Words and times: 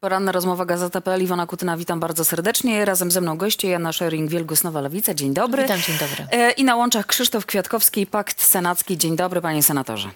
Poranna 0.00 0.32
rozmowa 0.32 0.64
Gazeta.pl, 0.64 1.22
Iwona 1.22 1.46
Kutyna, 1.46 1.76
witam 1.76 2.00
bardzo 2.00 2.24
serdecznie. 2.24 2.84
Razem 2.84 3.10
ze 3.10 3.20
mną 3.20 3.36
goście 3.36 3.68
Jana 3.68 3.92
Szering, 3.92 4.30
Wielgus 4.30 4.64
Nowa 4.64 4.80
Lewica, 4.80 5.14
dzień 5.14 5.34
dobry. 5.34 5.62
Witam, 5.62 5.80
dzień 5.80 5.98
dobry. 5.98 6.26
E, 6.30 6.50
I 6.50 6.64
na 6.64 6.76
łączach 6.76 7.06
Krzysztof 7.06 7.46
Kwiatkowski, 7.46 8.06
Pakt 8.06 8.42
Senacki, 8.42 8.98
dzień 8.98 9.16
dobry 9.16 9.40
panie 9.40 9.62
senatorze. 9.62 10.10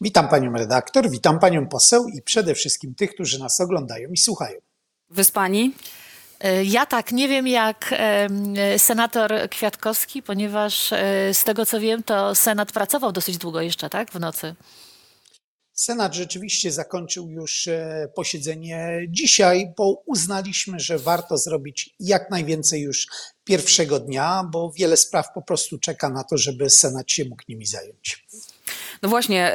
Witam 0.00 0.28
panią 0.28 0.52
redaktor, 0.52 1.10
witam 1.10 1.38
panią 1.38 1.68
poseł 1.68 2.08
i 2.08 2.22
przede 2.22 2.54
wszystkim 2.54 2.94
tych, 2.94 3.14
którzy 3.14 3.38
nas 3.38 3.60
oglądają 3.60 4.08
i 4.08 4.16
słuchają. 4.16 4.60
Wyspani? 5.10 5.72
E, 6.40 6.64
Ja 6.64 6.86
tak, 6.86 7.12
nie 7.12 7.28
wiem 7.28 7.46
jak 7.48 7.94
senator 8.78 9.32
Kwiatkowski, 9.50 10.22
ponieważ 10.22 10.92
e, 10.92 10.98
z 11.34 11.44
tego 11.44 11.66
co 11.66 11.80
wiem, 11.80 12.02
to 12.02 12.34
Senat 12.34 12.72
pracował 12.72 13.12
dosyć 13.12 13.38
długo 13.38 13.60
jeszcze, 13.60 13.90
tak, 13.90 14.10
w 14.10 14.20
nocy. 14.20 14.54
Senat 15.74 16.14
rzeczywiście 16.14 16.72
zakończył 16.72 17.30
już 17.30 17.68
e, 17.68 18.08
posiedzenie 18.14 19.00
dzisiaj, 19.08 19.72
bo 19.76 20.02
uznaliśmy, 20.06 20.80
że 20.80 20.98
warto 20.98 21.38
zrobić 21.38 21.94
jak 22.00 22.30
najwięcej 22.30 22.82
już 22.82 23.06
pierwszego 23.44 24.00
dnia, 24.00 24.44
bo 24.52 24.72
wiele 24.72 24.96
spraw 24.96 25.26
po 25.34 25.42
prostu 25.42 25.78
czeka 25.78 26.08
na 26.08 26.24
to, 26.24 26.38
żeby 26.38 26.70
Senat 26.70 27.10
się 27.10 27.24
mógł 27.24 27.42
nimi 27.48 27.66
zająć. 27.66 28.26
No 29.04 29.10
właśnie, 29.10 29.52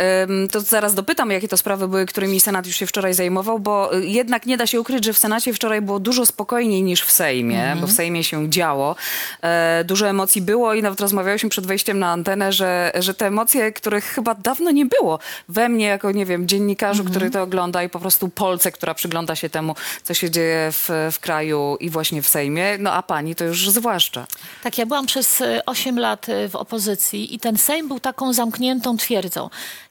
to 0.52 0.60
zaraz 0.60 0.94
dopytam, 0.94 1.32
jakie 1.32 1.48
to 1.48 1.58
sprawy 1.58 1.88
były, 1.88 2.06
którymi 2.06 2.40
Senat 2.40 2.68
już 2.68 2.76
się 2.76 2.88
wczoraj 2.88 3.14
zajmował, 3.14 3.60
bo 3.60 3.98
y, 3.98 4.06
jednak 4.06 4.46
nie 4.46 4.58
da 4.58 4.68
się 4.68 4.82
ukryć, 4.82 5.06
że 5.06 5.14
w 5.14 5.18
Senacie 5.18 5.54
wczoraj 5.54 5.82
było 5.82 6.00
dużo 6.00 6.26
spokojniej 6.26 6.84
niż 6.84 7.02
w 7.02 7.12
Sejmie, 7.12 7.78
bo 7.82 7.88
w 7.88 7.92
Sejmie 7.92 8.24
się 8.24 8.50
działo. 8.50 8.96
E, 9.42 9.84
dużo 9.84 10.08
emocji 10.08 10.42
było 10.42 10.74
i 10.74 10.82
nawet 10.82 11.02
rozmawiałyśmy 11.02 11.50
przed 11.50 11.68
wejściem 11.68 12.00
na 12.00 12.12
antenę, 12.12 12.54
że, 12.54 12.92
że 13.00 13.14
te 13.14 13.28
emocje, 13.28 13.72
których 13.72 14.06
chyba 14.06 14.36
dawno 14.36 14.72
nie 14.72 14.86
było 14.86 15.20
we 15.50 15.70
mnie, 15.70 15.86
jako, 15.86 16.12
nie 16.12 16.26
wiem, 16.26 16.48
dziennikarzu, 16.48 17.04
który 17.04 17.30
to 17.30 17.42
ogląda 17.42 17.84
i 17.84 17.90
po 17.90 18.00
prostu 18.00 18.30
Polce, 18.30 18.72
która 18.72 18.94
przygląda 18.94 19.36
się 19.36 19.50
temu, 19.50 19.76
co 20.04 20.14
się 20.14 20.30
dzieje 20.30 20.72
w, 20.72 20.90
w 21.12 21.20
kraju 21.20 21.78
i 21.80 21.90
właśnie 21.90 22.22
w 22.22 22.28
Sejmie, 22.28 22.78
no 22.80 22.92
a 22.92 23.04
pani 23.04 23.36
to 23.36 23.44
już 23.44 23.70
zwłaszcza. 23.70 24.28
Tak, 24.64 24.78
ja 24.78 24.86
byłam 24.86 25.06
przez 25.06 25.42
e, 25.42 25.66
8 25.66 26.00
lat 26.00 26.30
e, 26.30 26.50
w 26.50 26.56
opozycji 26.56 27.36
i 27.36 27.40
ten 27.40 27.58
Sejm 27.58 27.88
był 27.88 28.00
taką 28.00 28.34
zamkniętą 28.34 28.98
twierdzą. 28.98 29.39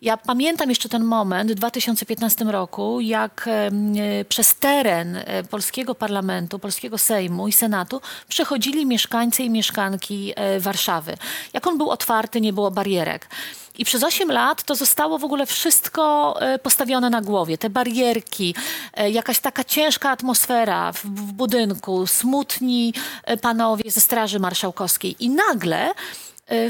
Ja 0.03 0.17
pamiętam 0.17 0.69
jeszcze 0.69 0.89
ten 0.89 1.05
moment 1.05 1.53
w 1.53 1.55
2015 1.55 2.45
roku, 2.45 3.01
jak 3.01 3.49
e, 3.49 3.71
przez 4.25 4.55
teren 4.55 5.17
e, 5.17 5.45
polskiego 5.45 5.95
parlamentu, 5.95 6.59
polskiego 6.59 6.99
Sejmu 6.99 7.49
i 7.49 7.53
Senatu 7.53 8.01
przechodzili 8.29 8.87
mieszkańcy 8.87 9.43
i 9.43 9.51
mieszkanki 9.51 10.33
e, 10.37 10.61
Warszawy. 10.61 11.17
Jak 11.53 11.67
on 11.67 11.79
był 11.79 11.91
otwarty, 11.91 12.41
nie 12.41 12.53
było 12.53 12.71
barierek. 12.71 13.29
I 13.79 13.85
przez 13.85 14.03
8 14.03 14.33
lat 14.33 14.63
to 14.63 14.75
zostało 14.75 15.19
w 15.19 15.25
ogóle 15.25 15.47
wszystko 15.47 16.35
postawione 16.63 17.11
na 17.11 17.21
głowie. 17.21 17.59
Te 17.59 17.71
barierki, 17.71 18.55
jakaś 19.11 19.39
taka 19.39 19.65
ciężka 19.65 20.11
atmosfera 20.11 20.93
w, 20.93 21.05
w 21.05 21.33
budynku, 21.33 22.07
smutni 22.07 22.95
panowie 23.43 23.91
ze 23.91 24.01
Straży 24.01 24.39
Marszałkowskiej. 24.41 25.17
I 25.25 25.31
nagle 25.31 25.95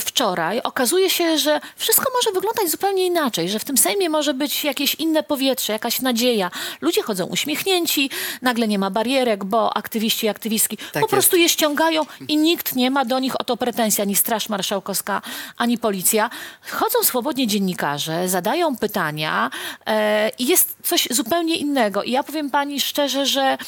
wczoraj 0.01 0.61
okazuje 0.63 1.11
się, 1.11 1.39
że 1.39 1.61
wszystko 1.77 2.13
może 2.15 2.33
wyglądać 2.33 2.71
zupełnie 2.71 3.07
inaczej, 3.07 3.49
że 3.49 3.59
w 3.59 3.65
tym 3.65 3.79
Sejmie 3.79 4.11
może 4.11 4.35
być 4.35 4.65
jakieś 4.65 4.95
inne 4.95 5.23
powietrze, 5.23 5.73
jakaś 5.73 6.01
nadzieja. 6.01 6.51
Ludzie 6.81 7.03
chodzą 7.03 7.27
uśmiechnięci, 7.27 8.11
nagle 8.43 8.69
nie 8.69 8.79
ma 8.79 8.91
barierek, 8.91 9.45
bo 9.45 9.77
aktywiści 9.77 10.27
i 10.27 10.29
aktywistki 10.29 10.77
po 10.77 10.99
jest. 10.99 11.11
prostu 11.11 11.37
je 11.37 11.49
ściągają 11.49 12.03
i 12.29 12.37
nikt 12.37 12.77
nie 12.77 12.91
ma 12.91 13.05
do 13.05 13.19
nich 13.19 13.41
o 13.41 13.45
to 13.45 13.57
pretensji, 13.57 14.03
ani 14.03 14.17
Straż 14.17 14.49
Marszałkowska, 14.49 15.23
ani 15.57 15.79
policja. 15.79 16.31
Chodzą 16.71 17.03
swobodnie 17.03 17.47
dziennikarze, 17.47 18.29
zadają 18.29 18.77
pytania 18.77 19.51
e, 19.87 20.31
i 20.39 20.47
jest 20.47 20.77
coś 20.83 21.09
zupełnie 21.11 21.57
innego. 21.57 22.03
I 22.03 22.11
ja 22.11 22.23
powiem 22.23 22.51
pani 22.51 22.81
szczerze, 22.81 23.27
że 23.27 23.59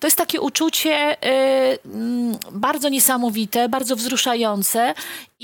to 0.00 0.06
jest 0.06 0.16
takie 0.16 0.40
uczucie 0.40 0.92
e, 0.92 1.78
mm, 1.84 2.36
bardzo 2.52 2.88
niesamowite, 2.88 3.68
bardzo 3.68 3.96
wzruszające 3.96 4.94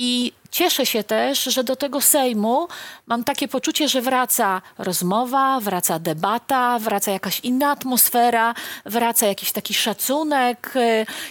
i 0.00 0.32
cieszę 0.50 0.86
się 0.86 1.04
też, 1.04 1.44
że 1.44 1.64
do 1.64 1.76
tego 1.76 2.00
Sejmu 2.00 2.68
mam 3.06 3.24
takie 3.24 3.48
poczucie, 3.48 3.88
że 3.88 4.02
wraca 4.02 4.62
rozmowa, 4.78 5.60
wraca 5.60 5.98
debata, 5.98 6.78
wraca 6.78 7.10
jakaś 7.10 7.40
inna 7.40 7.70
atmosfera, 7.70 8.54
wraca 8.86 9.26
jakiś 9.26 9.52
taki 9.52 9.74
szacunek, 9.74 10.74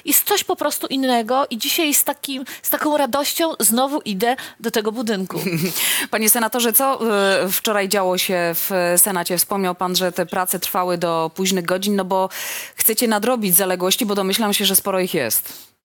jest 0.05 0.23
coś 0.23 0.43
po 0.43 0.55
prostu 0.55 0.87
innego 0.87 1.45
i 1.49 1.57
dzisiaj 1.57 1.93
z, 1.93 2.03
takim, 2.03 2.45
z 2.61 2.69
taką 2.69 2.97
radością 2.97 3.53
znowu 3.59 4.01
idę 4.01 4.35
do 4.59 4.71
tego 4.71 4.91
budynku. 4.91 5.39
Panie 6.11 6.29
senatorze, 6.29 6.73
co 6.73 6.99
y, 7.45 7.51
wczoraj 7.51 7.89
działo 7.89 8.17
się 8.17 8.51
w 8.53 8.71
Senacie? 8.97 9.37
Wspomniał 9.37 9.75
pan, 9.75 9.95
że 9.95 10.11
te 10.11 10.25
prace 10.25 10.59
trwały 10.59 10.97
do 10.97 11.31
późnych 11.35 11.65
godzin, 11.65 11.95
no 11.95 12.05
bo 12.05 12.29
chcecie 12.75 13.07
nadrobić 13.07 13.55
zaległości, 13.55 14.05
bo 14.05 14.15
domyślam 14.15 14.53
się, 14.53 14.65
że 14.65 14.75
sporo 14.75 14.99
ich 14.99 15.13
jest. 15.13 15.76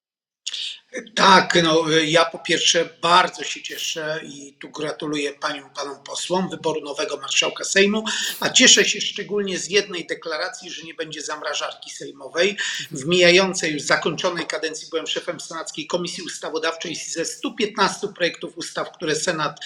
Tak, 1.15 1.59
no 1.63 1.85
ja 2.05 2.25
po 2.25 2.39
pierwsze 2.39 2.89
bardzo 3.03 3.45
się 3.45 3.63
cieszę 3.63 4.21
i 4.25 4.55
tu 4.59 4.71
gratuluję 4.71 5.33
paniom, 5.33 5.71
panom 5.71 6.03
posłom 6.03 6.49
wyboru 6.49 6.81
nowego 6.81 7.17
marszałka 7.17 7.65
Sejmu, 7.65 8.05
a 8.41 8.51
cieszę 8.51 8.85
się 8.85 9.01
szczególnie 9.01 9.59
z 9.59 9.71
jednej 9.71 10.07
deklaracji, 10.07 10.71
że 10.71 10.83
nie 10.83 10.95
będzie 10.95 11.23
zamrażarki 11.23 11.91
sejmowej. 11.91 12.57
W 12.91 13.07
mijającej 13.07 13.73
już 13.73 13.83
zakończonej 13.83 14.47
kadencji 14.47 14.89
byłem 14.91 15.07
szefem 15.07 15.41
Senackiej 15.41 15.87
Komisji 15.87 16.25
Ustawodawczej 16.25 16.95
ze 16.95 17.25
115 17.25 18.09
projektów 18.09 18.59
ustaw, 18.59 18.93
które 18.93 19.17
Senat 19.17 19.61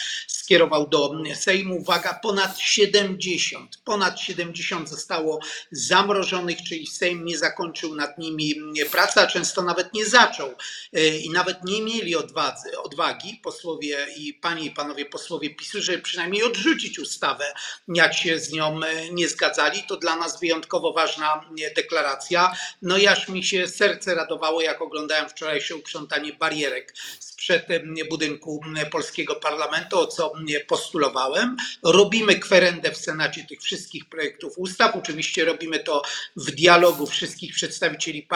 skierował 0.46 0.88
do 0.88 1.14
Sejmu. 1.34 1.76
Uwaga, 1.76 2.20
ponad 2.22 2.58
70, 2.58 3.78
ponad 3.84 4.20
70 4.20 4.88
zostało 4.88 5.40
zamrożonych, 5.70 6.62
czyli 6.68 6.86
Sejm 6.86 7.24
nie 7.24 7.38
zakończył 7.38 7.94
nad 7.94 8.18
nimi 8.18 8.54
pracy, 8.90 9.20
a 9.20 9.26
często 9.26 9.62
nawet 9.62 9.94
nie 9.94 10.06
zaczął 10.06 10.54
E, 10.92 11.18
i 11.18 11.30
nawet 11.30 11.64
nie 11.64 11.82
mieli 11.82 12.16
odwadzy, 12.16 12.78
odwagi 12.78 13.40
posłowie 13.42 14.06
i 14.16 14.34
panie 14.34 14.64
i 14.64 14.70
panowie 14.70 15.06
posłowie 15.06 15.50
PiSu, 15.50 15.82
żeby 15.82 16.02
przynajmniej 16.02 16.42
odrzucić 16.42 16.98
ustawę, 16.98 17.44
jak 17.88 18.14
się 18.14 18.38
z 18.38 18.52
nią 18.52 18.80
e, 18.82 19.10
nie 19.10 19.28
zgadzali. 19.28 19.82
To 19.88 19.96
dla 19.96 20.16
nas 20.16 20.40
wyjątkowo 20.40 20.92
ważna 20.92 21.50
e, 21.62 21.74
deklaracja. 21.74 22.56
No 22.82 22.98
i 22.98 23.06
aż 23.06 23.28
mi 23.28 23.44
się 23.44 23.68
serce 23.68 24.14
radowało, 24.14 24.60
jak 24.60 24.82
oglądałem 24.82 25.28
wczorajsze 25.28 25.76
uprzątanie 25.76 26.32
barierek 26.32 26.94
sprzed 27.20 27.66
budynku 28.10 28.60
polskiego 28.90 29.34
parlamentu, 29.34 29.98
o 29.98 30.06
co 30.06 30.32
postulowałem. 30.68 31.56
Robimy 31.82 32.38
kwerendę 32.38 32.92
w 32.92 32.96
Senacie 32.96 33.46
tych 33.48 33.62
wszystkich 33.62 34.08
projektów 34.08 34.52
ustaw. 34.56 34.96
Oczywiście 34.96 35.44
robimy 35.44 35.78
to 35.78 36.02
w 36.36 36.50
dialogu 36.50 37.06
wszystkich 37.06 37.54
przedstawicieli 37.54 38.28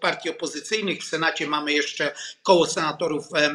partii 0.00 0.30
opozycyjnych. 0.30 1.02
W 1.02 1.08
Senacie 1.08 1.46
mamy 1.46 1.72
jeszcze 1.72 2.14
koło 2.42 2.66
senatorów 2.66 3.26
e, 3.34 3.54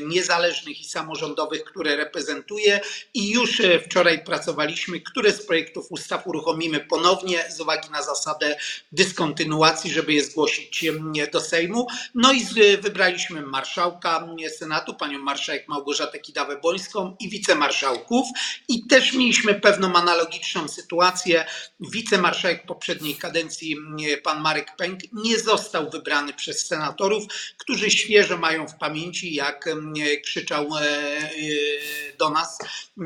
niezależnych 0.00 0.80
i 0.80 0.84
samorządowych, 0.84 1.64
które 1.64 1.96
reprezentuję 1.96 2.80
i 3.14 3.30
już 3.30 3.60
e, 3.60 3.80
wczoraj 3.80 4.24
pracowaliśmy, 4.24 5.00
które 5.00 5.32
z 5.32 5.46
projektów 5.46 5.86
ustaw 5.90 6.26
uruchomimy 6.26 6.80
ponownie 6.80 7.44
z 7.50 7.60
uwagi 7.60 7.90
na 7.90 8.02
zasadę 8.02 8.56
dyskontynuacji, 8.92 9.90
żeby 9.90 10.12
je 10.12 10.24
zgłosić 10.24 10.84
do 11.32 11.40
Sejmu. 11.40 11.86
No 12.14 12.32
i 12.32 12.44
z, 12.44 12.80
wybraliśmy 12.80 13.42
marszałka 13.42 14.28
Senatu, 14.58 14.94
panią 14.94 15.18
marszałek 15.18 15.68
Małgorzatę 15.68 16.18
Kidawę-Bońską 16.18 17.16
i 17.24 17.28
wicemarszałków 17.28 18.26
i 18.68 18.86
też 18.86 19.12
mieliśmy 19.12 19.54
pewną 19.54 19.94
analogiczną 19.94 20.68
sytuację. 20.68 21.44
Wicemarszałek 21.80 22.66
poprzedniej 22.66 23.14
kadencji, 23.14 23.76
em, 23.76 23.96
pan 24.22 24.40
Marek 24.40 24.76
Pęk, 24.76 25.00
nie 25.12 25.38
został 25.38 25.90
wybrany 25.90 26.32
przez 26.32 26.66
senatorów, 26.66 27.24
którzy 27.58 27.90
świeżo 27.90 28.36
mają 28.38 28.68
w 28.68 28.78
pamięci, 28.78 29.34
jak 29.34 29.66
em, 29.66 29.94
krzyczał 30.24 30.68
e, 30.76 30.80
e, 30.80 31.30
do 32.18 32.30
nas, 32.30 32.58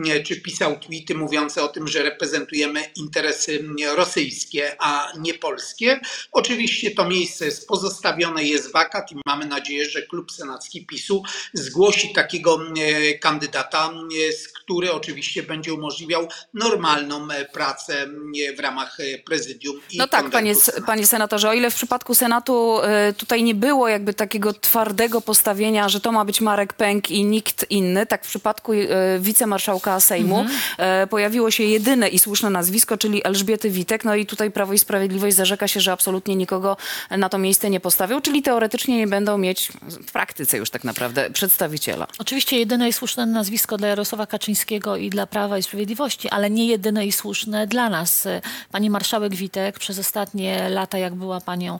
e, 0.07 0.23
czy 0.23 0.41
pisał 0.41 0.79
tweety 0.79 1.15
mówiące 1.15 1.63
o 1.63 1.69
tym, 1.69 1.89
że 1.89 2.03
reprezentujemy 2.03 2.85
interesy 2.97 3.65
rosyjskie, 3.97 4.77
a 4.79 5.13
nie 5.19 5.35
polskie. 5.35 6.01
Oczywiście 6.33 6.91
to 6.91 7.09
miejsce 7.09 7.45
jest 7.45 7.69
pozostawione, 7.69 8.45
jest 8.45 8.73
wakat 8.73 9.13
i 9.13 9.17
mamy 9.27 9.47
nadzieję, 9.47 9.91
że 9.91 10.03
klub 10.03 10.33
senacki 10.33 10.87
PiSu 10.87 11.23
zgłosi 11.53 12.13
takiego 12.13 12.61
e, 12.79 13.19
kandydata, 13.19 13.93
z- 14.33 14.49
który 14.49 14.93
oczywiście 14.93 15.43
będzie 15.43 15.75
umożliwiał 15.75 16.29
normalną 16.55 17.31
e, 17.31 17.45
pracę 17.45 18.03
e, 18.03 18.57
w 18.57 18.61
ramach 18.61 18.97
e, 19.01 19.19
prezydium 19.19 19.81
i 19.91 19.99
No 19.99 20.09
tak, 20.09 20.31
panie, 20.31 20.55
Senatu. 20.55 20.87
panie 20.87 21.07
senatorze, 21.07 21.49
o 21.49 21.53
ile 21.53 21.71
w 21.71 21.75
przypadku 21.75 22.15
Senatu 22.15 22.79
tutaj 23.17 23.43
nie 23.43 23.55
było 23.55 23.89
jakby 23.89 24.15
takiego 24.15 24.53
twardego 24.53 25.21
postawienia, 25.21 25.89
że 25.89 26.01
to 26.01 26.13
ma 26.13 26.25
być 26.25 26.41
Marek 26.41 26.73
Pęk 26.73 27.11
i 27.11 27.25
nikt 27.25 27.71
inny. 27.71 28.07
Tak 28.07 28.25
w 28.25 28.29
przypadku 28.29 28.73
wicemarszałka 29.21 30.01
Sejmu 30.01 30.47
e, 30.79 31.07
pojawiło 31.07 31.51
się 31.51 31.65
jedyne 31.65 32.09
i 32.09 32.19
słuszne 32.19 32.51
nazwisko, 32.51 32.97
czyli 32.99 33.27
Elżbiety 33.27 33.71
Witek. 33.71 34.05
No 34.05 34.15
i 34.15 34.27
tutaj 34.27 34.51
Prawo 34.51 34.73
i 34.73 34.79
Sprawiedliwość 34.79 35.37
zarzeka 35.37 35.69
się, 35.69 35.81
że 35.81 35.93
absolutnie 35.93 36.37
nikogo 36.37 36.77
na 37.11 37.29
to 37.29 37.39
miejsce 37.39 37.71
nie 37.71 37.81
postawią, 37.81 38.21
czyli 38.21 38.43
teoretycznie 38.43 38.97
nie 38.97 39.07
będą 39.07 39.39
mieć 39.39 39.69
w 39.83 40.13
praktyce 40.13 40.59
już 40.59 40.71
tak 40.71 40.85
naprawdę 40.85 41.31
przedstawiciela. 41.31 42.07
Oczywiście 42.19 42.59
jedyne 42.59 42.89
i 42.89 42.93
słuszne 42.93 43.27
nazwisko 43.27 43.77
dla 43.77 43.89
Jarosława 43.99 44.27
Kaczyńskiego 44.27 44.97
i 44.97 45.11
dla 45.11 45.27
Prawa 45.27 45.59
i 45.59 45.63
Sprawiedliwości, 45.63 46.29
ale 46.29 46.51
nie 46.51 46.67
jedyne 46.67 47.07
i 47.07 47.13
słuszne 47.13 47.67
dla 47.67 47.89
nas. 47.89 48.29
Pani 48.73 48.91
marszałek 48.91 49.35
Witek 49.35 49.79
przez 49.79 49.99
ostatnie 49.99 50.69
lata, 50.69 50.99
jak 50.99 51.15
była 51.15 51.41
panią 51.41 51.79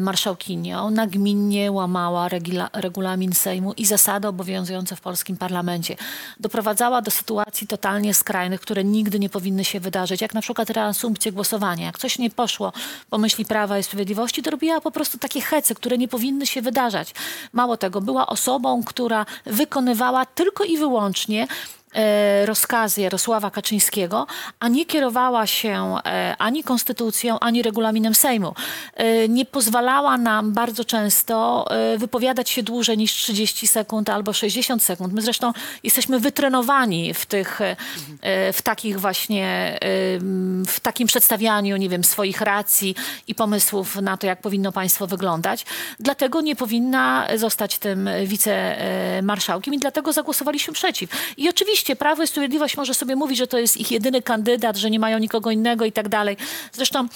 marszałkinią, 0.00 0.90
nagminnie 0.90 1.72
łamała 1.72 2.28
regula, 2.28 2.70
regulamin 2.72 3.32
Sejmu 3.32 3.72
i 3.72 3.86
zasady 3.86 4.28
obowiązujące 4.28 4.96
w 4.96 5.00
polskim 5.00 5.36
parlamencie. 5.36 5.96
Doprowadzała 6.40 7.02
do 7.02 7.10
sytuacji 7.10 7.66
totalnie 7.66 8.14
skrajnych, 8.14 8.60
które 8.60 8.84
nigdy 8.84 9.18
nie 9.18 9.28
powinny 9.28 9.64
się 9.64 9.80
wydarzyć, 9.80 10.20
jak 10.20 10.34
na 10.34 10.40
przykład 10.40 10.70
reasumpcję 10.70 11.32
głosowania. 11.32 11.86
Jak 11.86 11.98
coś 11.98 12.18
nie 12.18 12.30
poszło 12.30 12.72
po 13.10 13.18
myśli 13.18 13.44
Prawa 13.44 13.78
i 13.78 13.82
Sprawiedliwości, 13.82 14.42
to 14.42 14.50
robiła 14.50 14.80
po 14.80 14.90
prostu 14.90 15.18
takie 15.18 15.40
hece, 15.40 15.74
które 15.74 15.98
nie 15.98 16.08
powinny 16.08 16.46
się 16.46 16.62
wydarzać. 16.62 17.14
Mało 17.52 17.76
tego, 17.76 18.00
była 18.00 18.26
osobą, 18.26 18.84
która 18.84 19.26
wykonywała 19.46 20.26
tylko 20.26 20.64
i 20.64 20.76
wyłącznie 20.76 21.42
e, 21.42 21.77
rozkazy 22.44 23.00
Jarosława 23.00 23.50
Kaczyńskiego, 23.50 24.26
a 24.60 24.68
nie 24.68 24.86
kierowała 24.86 25.46
się 25.46 25.94
e, 26.04 26.34
ani 26.38 26.64
konstytucją, 26.64 27.38
ani 27.40 27.62
regulaminem 27.62 28.14
Sejmu. 28.14 28.54
E, 28.94 29.28
Nie 29.28 29.44
pozwalała 29.44 30.18
nam 30.18 30.52
bardzo 30.52 30.84
często 30.84 31.66
e, 31.70 31.98
wypowiadać 31.98 32.50
się 32.50 32.62
dłużej 32.62 32.98
niż 32.98 33.12
30 33.12 33.66
sekund 33.66 34.10
albo 34.10 34.32
60 34.32 34.82
sekund. 34.82 35.12
My 35.12 35.22
zresztą 35.22 35.52
jesteśmy 35.82 36.20
wytrenowani 36.20 37.14
w 37.14 37.26
tych, 37.26 37.60
e, 37.60 38.52
w 38.52 38.62
takich 38.62 39.00
właśnie, 39.00 39.46
e, 39.74 39.78
w 40.66 40.80
takim 40.82 41.08
przedstawianiu, 41.08 41.76
nie 41.76 41.88
wiem, 41.88 42.04
swoich 42.04 42.40
racji 42.40 42.94
i 43.26 43.34
pomysłów 43.34 43.96
na 43.96 44.16
to, 44.16 44.26
jak 44.26 44.40
powinno 44.40 44.72
państwo 44.72 45.06
wyglądać. 45.06 45.66
Dlatego 46.00 46.40
nie 46.40 46.56
powinna 46.56 47.28
zostać 47.36 47.78
tym 47.78 48.10
wicemarszałkiem 48.24 49.74
i 49.74 49.78
dlatego 49.78 50.12
zagłosowaliśmy 50.12 50.74
przeciw. 50.74 51.10
I 51.36 51.48
oczywiście 51.48 51.77
Prawo 51.96 52.22
i 52.22 52.26
Sprawiedliwość 52.26 52.76
może 52.76 52.94
sobie 52.94 53.16
mówić, 53.16 53.38
że 53.38 53.46
to 53.46 53.58
jest 53.58 53.76
ich 53.76 53.90
jedyny 53.90 54.22
kandydat, 54.22 54.76
że 54.76 54.90
nie 54.90 54.98
mają 54.98 55.18
nikogo 55.18 55.50
innego 55.50 55.84
i 55.84 55.92
tak 55.92 56.08
dalej. 56.08 56.36
Zresztą 56.72 57.08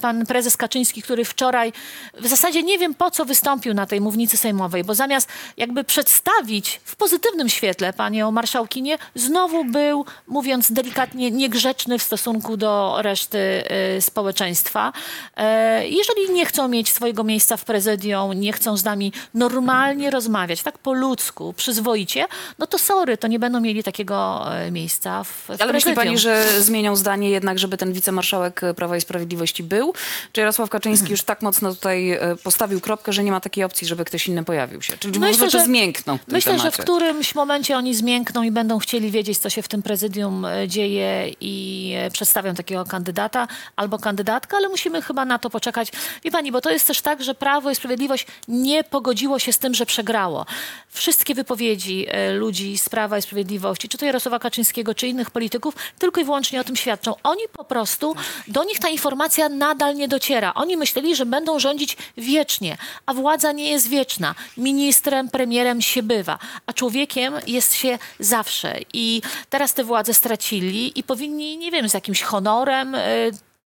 pan 0.00 0.26
prezes 0.26 0.56
Kaczyński, 0.56 1.02
który 1.02 1.24
wczoraj 1.24 1.72
w 2.20 2.26
zasadzie 2.28 2.62
nie 2.62 2.78
wiem 2.78 2.94
po 2.94 3.10
co 3.10 3.24
wystąpił 3.24 3.74
na 3.74 3.86
tej 3.86 4.00
mównicy 4.00 4.36
sejmowej, 4.36 4.84
bo 4.84 4.94
zamiast 4.94 5.28
jakby 5.56 5.84
przedstawić 5.84 6.80
w 6.84 6.96
pozytywnym 6.96 7.48
świetle 7.48 7.92
panią 7.92 8.30
marszałkinię, 8.30 8.98
znowu 9.14 9.64
był, 9.64 10.04
mówiąc 10.26 10.72
delikatnie, 10.72 11.30
niegrzeczny 11.30 11.98
w 11.98 12.02
stosunku 12.02 12.56
do 12.56 12.96
reszty 12.98 13.38
e, 13.38 14.00
społeczeństwa. 14.00 14.92
E, 15.36 15.88
Jeżeli 15.88 16.30
nie 16.32 16.46
chcą 16.46 16.68
mieć 16.68 16.92
swojego 16.92 17.24
miejsca 17.24 17.56
w 17.56 17.64
prezydium, 17.64 18.32
nie 18.40 18.52
chcą 18.52 18.76
z 18.76 18.84
nami 18.84 19.12
normalnie 19.34 20.10
rozmawiać, 20.10 20.62
tak 20.62 20.78
po 20.78 20.92
ludzku, 20.92 21.52
przyzwoicie, 21.52 22.26
no 22.58 22.66
to 22.66 22.78
sorry, 22.78 23.16
to 23.16 23.28
nie 23.28 23.38
będą 23.38 23.60
mieli 23.60 23.82
takiego 23.82 24.44
e, 24.56 24.70
miejsca 24.70 25.24
w, 25.24 25.28
w 25.28 25.50
Ale 25.50 25.72
myśli 25.72 25.92
prezydium. 25.92 25.94
pani, 25.94 26.18
że 26.18 26.62
zmienią 26.62 26.96
zdanie 26.96 27.30
jednak, 27.30 27.58
żeby 27.58 27.76
ten 27.76 27.92
wicemarszałek 27.92 28.60
Prawa 28.76 28.96
i 28.96 29.00
Sprawiedliwości 29.00 29.62
był? 29.72 29.94
Czy 30.32 30.40
Jarosław 30.40 30.70
Kaczyński 30.70 31.10
już 31.10 31.22
tak 31.22 31.42
mocno 31.42 31.74
tutaj 31.74 32.10
e, 32.10 32.36
postawił 32.44 32.80
kropkę, 32.80 33.12
że 33.12 33.24
nie 33.24 33.30
ma 33.30 33.40
takiej 33.40 33.64
opcji, 33.64 33.86
żeby 33.86 34.04
ktoś 34.04 34.26
inny 34.26 34.44
pojawił 34.44 34.82
się? 34.82 34.96
Czyli 34.96 35.20
Myślę, 35.20 35.44
może, 35.44 35.58
że 35.58 35.64
zmiękną 35.64 36.18
w 36.18 36.28
Myślę, 36.28 36.52
że 36.52 36.58
w 36.58 36.62
temacie. 36.62 36.82
którymś 36.82 37.34
momencie 37.34 37.76
oni 37.76 37.94
zmiękną 37.94 38.42
i 38.42 38.50
będą 38.50 38.78
chcieli 38.78 39.10
wiedzieć, 39.10 39.38
co 39.38 39.50
się 39.50 39.62
w 39.62 39.68
tym 39.68 39.82
prezydium 39.82 40.44
e, 40.44 40.68
dzieje 40.68 41.30
i 41.40 41.94
e, 41.96 42.10
przedstawią 42.10 42.54
takiego 42.54 42.84
kandydata 42.84 43.48
albo 43.76 43.98
kandydatkę, 43.98 44.56
ale 44.56 44.68
musimy 44.68 45.02
chyba 45.02 45.24
na 45.24 45.38
to 45.38 45.50
poczekać. 45.50 45.92
Wie 46.24 46.30
pani, 46.30 46.52
bo 46.52 46.60
to 46.60 46.70
jest 46.70 46.86
też 46.86 47.00
tak, 47.00 47.22
że 47.22 47.34
Prawo 47.34 47.70
i 47.70 47.74
Sprawiedliwość 47.74 48.26
nie 48.48 48.84
pogodziło 48.84 49.38
się 49.38 49.52
z 49.52 49.58
tym, 49.58 49.74
że 49.74 49.86
przegrało. 49.86 50.46
Wszystkie 50.88 51.34
wypowiedzi 51.34 52.06
ludzi 52.34 52.78
z 52.78 52.88
Prawa 52.88 53.18
i 53.18 53.22
Sprawiedliwości, 53.22 53.88
czy 53.88 53.98
to 53.98 54.04
Jarosława 54.06 54.38
Kaczyńskiego, 54.38 54.94
czy 54.94 55.06
innych 55.06 55.30
polityków, 55.30 55.74
tylko 55.98 56.20
i 56.20 56.24
wyłącznie 56.24 56.60
o 56.60 56.64
tym 56.64 56.76
świadczą. 56.76 57.14
Oni 57.22 57.42
po 57.52 57.64
prostu, 57.64 58.14
do 58.48 58.64
nich 58.64 58.78
ta 58.78 58.88
informacja 58.88 59.48
nadal 59.52 59.96
nie 59.96 60.08
dociera. 60.08 60.54
Oni 60.54 60.76
myśleli, 60.76 61.16
że 61.16 61.26
będą 61.26 61.58
rządzić 61.58 61.96
wiecznie, 62.16 62.76
a 63.06 63.14
władza 63.14 63.52
nie 63.52 63.70
jest 63.70 63.88
wieczna. 63.88 64.34
Ministrem, 64.56 65.28
premierem 65.28 65.82
się 65.82 66.02
bywa, 66.02 66.38
a 66.66 66.72
człowiekiem 66.72 67.34
jest 67.46 67.74
się 67.74 67.98
zawsze. 68.20 68.78
I 68.92 69.22
teraz 69.50 69.74
tę 69.74 69.84
władzę 69.84 70.14
stracili 70.14 70.98
i 70.98 71.02
powinni, 71.02 71.58
nie 71.58 71.70
wiem, 71.70 71.88
z 71.88 71.94
jakimś 71.94 72.22
honorem. 72.22 72.94
y, 72.94 73.30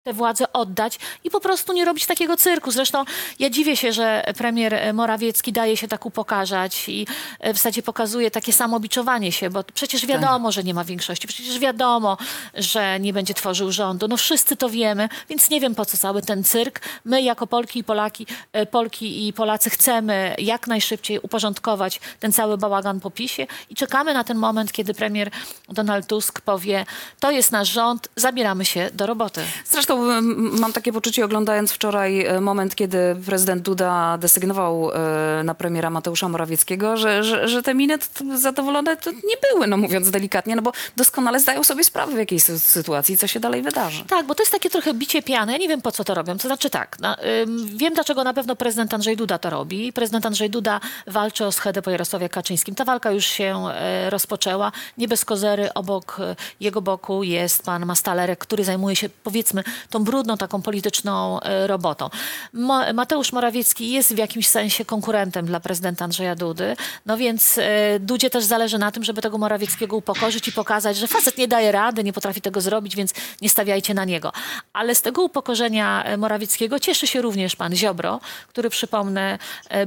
tę 0.07 0.13
władzę 0.13 0.53
oddać 0.53 0.99
i 1.23 1.29
po 1.29 1.39
prostu 1.39 1.73
nie 1.73 1.85
robić 1.85 2.05
takiego 2.05 2.37
cyrku. 2.37 2.71
Zresztą 2.71 3.03
ja 3.39 3.49
dziwię 3.49 3.77
się, 3.77 3.93
że 3.93 4.23
premier 4.37 4.93
Morawiecki 4.93 5.53
daje 5.53 5.77
się 5.77 5.87
tak 5.87 6.05
upokarzać 6.05 6.89
i 6.89 7.07
e, 7.39 7.53
w 7.53 7.57
zasadzie 7.57 7.83
pokazuje 7.83 8.31
takie 8.31 8.53
samobiczowanie 8.53 9.31
się, 9.31 9.49
bo 9.49 9.63
przecież 9.73 10.05
wiadomo, 10.05 10.51
że 10.51 10.63
nie 10.63 10.73
ma 10.73 10.83
większości, 10.83 11.27
przecież 11.27 11.59
wiadomo, 11.59 12.17
że 12.53 12.99
nie 12.99 13.13
będzie 13.13 13.33
tworzył 13.33 13.71
rządu. 13.71 14.07
No 14.07 14.17
wszyscy 14.17 14.55
to 14.55 14.69
wiemy, 14.69 15.09
więc 15.29 15.49
nie 15.49 15.59
wiem 15.59 15.75
po 15.75 15.85
co 15.85 15.97
cały 15.97 16.21
ten 16.21 16.43
cyrk. 16.43 16.81
My 17.05 17.21
jako 17.21 17.47
Polki 17.47 17.79
i 17.79 17.83
Polaki, 17.83 18.27
e, 18.53 18.65
Polki 18.65 19.27
i 19.27 19.33
Polacy 19.33 19.69
chcemy 19.69 20.35
jak 20.37 20.67
najszybciej 20.67 21.19
uporządkować 21.19 21.99
ten 22.19 22.31
cały 22.31 22.57
bałagan 22.57 22.99
po 22.99 23.11
PiSie 23.11 23.47
i 23.69 23.75
czekamy 23.75 24.13
na 24.13 24.23
ten 24.23 24.37
moment, 24.37 24.71
kiedy 24.71 24.93
premier 24.93 25.31
Donald 25.69 26.07
Tusk 26.07 26.41
powie, 26.41 26.85
to 27.19 27.31
jest 27.31 27.51
nasz 27.51 27.69
rząd, 27.69 28.07
zabieramy 28.15 28.65
się 28.65 28.89
do 28.93 29.05
roboty. 29.05 29.41
Zresztą 29.65 29.96
mam 30.59 30.73
takie 30.73 30.93
poczucie, 30.93 31.25
oglądając 31.25 31.71
wczoraj 31.71 32.25
e, 32.25 32.41
moment, 32.41 32.75
kiedy 32.75 32.97
prezydent 33.25 33.61
Duda 33.61 34.17
desygnował 34.17 34.91
e, 34.91 35.43
na 35.43 35.55
premiera 35.55 35.89
Mateusza 35.89 36.29
Morawieckiego, 36.29 36.97
że, 36.97 37.23
że, 37.23 37.47
że 37.47 37.63
te 37.63 37.73
miny 37.73 37.97
zadowolone 38.35 38.97
nie 39.05 39.35
były, 39.51 39.67
no 39.67 39.77
mówiąc 39.77 40.11
delikatnie, 40.11 40.55
no 40.55 40.61
bo 40.61 40.71
doskonale 40.95 41.39
zdają 41.39 41.63
sobie 41.63 41.83
sprawę 41.83 42.13
w 42.13 42.17
jakiej 42.17 42.39
sy- 42.39 42.59
sytuacji, 42.59 43.17
co 43.17 43.27
się 43.27 43.39
dalej 43.39 43.61
wydarzy. 43.61 44.03
Tak, 44.05 44.25
bo 44.25 44.35
to 44.35 44.41
jest 44.43 44.51
takie 44.51 44.69
trochę 44.69 44.93
bicie 44.93 45.21
piany. 45.21 45.51
Ja 45.51 45.57
nie 45.57 45.67
wiem, 45.67 45.81
po 45.81 45.91
co 45.91 46.03
to 46.03 46.13
robią. 46.13 46.37
To 46.37 46.47
znaczy 46.47 46.69
tak, 46.69 46.99
na, 46.99 47.17
ym, 47.43 47.77
wiem, 47.77 47.93
dlaczego 47.93 48.23
na 48.23 48.33
pewno 48.33 48.55
prezydent 48.55 48.93
Andrzej 48.93 49.17
Duda 49.17 49.37
to 49.37 49.49
robi. 49.49 49.93
Prezydent 49.93 50.25
Andrzej 50.25 50.49
Duda 50.49 50.79
walczy 51.07 51.45
o 51.45 51.51
schedę 51.51 51.81
po 51.81 51.91
Jarosławie 51.91 52.29
Kaczyńskim. 52.29 52.75
Ta 52.75 52.85
walka 52.85 53.11
już 53.11 53.25
się 53.25 53.65
e, 53.73 54.09
rozpoczęła. 54.09 54.71
Nie 54.97 55.07
bez 55.07 55.25
kozery 55.25 55.73
obok 55.73 56.17
e, 56.19 56.35
jego 56.59 56.81
boku 56.81 57.23
jest 57.23 57.63
pan 57.63 57.85
Mastalerek, 57.85 58.39
który 58.39 58.63
zajmuje 58.63 58.95
się, 58.95 59.09
powiedzmy, 59.23 59.63
tą 59.89 60.03
brudną, 60.03 60.37
taką 60.37 60.61
polityczną 60.61 61.39
e, 61.39 61.67
robotą. 61.67 62.09
Mateusz 62.93 63.31
Morawiecki 63.31 63.91
jest 63.91 64.13
w 64.13 64.17
jakimś 64.17 64.47
sensie 64.47 64.85
konkurentem 64.85 65.45
dla 65.45 65.59
prezydenta 65.59 66.05
Andrzeja 66.05 66.35
Dudy, 66.35 66.75
no 67.05 67.17
więc 67.17 67.57
e, 67.57 67.99
Dudzie 67.99 68.29
też 68.29 68.43
zależy 68.43 68.77
na 68.77 68.91
tym, 68.91 69.03
żeby 69.03 69.21
tego 69.21 69.37
Morawieckiego 69.37 69.95
upokorzyć 69.95 70.47
i 70.47 70.51
pokazać, 70.51 70.97
że 70.97 71.07
facet 71.07 71.37
nie 71.37 71.47
daje 71.47 71.71
rady, 71.71 72.03
nie 72.03 72.13
potrafi 72.13 72.41
tego 72.41 72.61
zrobić, 72.61 72.95
więc 72.95 73.13
nie 73.41 73.49
stawiajcie 73.49 73.93
na 73.93 74.05
niego. 74.05 74.31
Ale 74.73 74.95
z 74.95 75.01
tego 75.01 75.23
upokorzenia 75.23 76.03
e, 76.03 76.17
Morawieckiego 76.17 76.79
cieszy 76.79 77.07
się 77.07 77.21
również 77.21 77.55
pan 77.55 77.75
Ziobro, 77.75 78.19
który 78.47 78.69
przypomnę, 78.69 79.37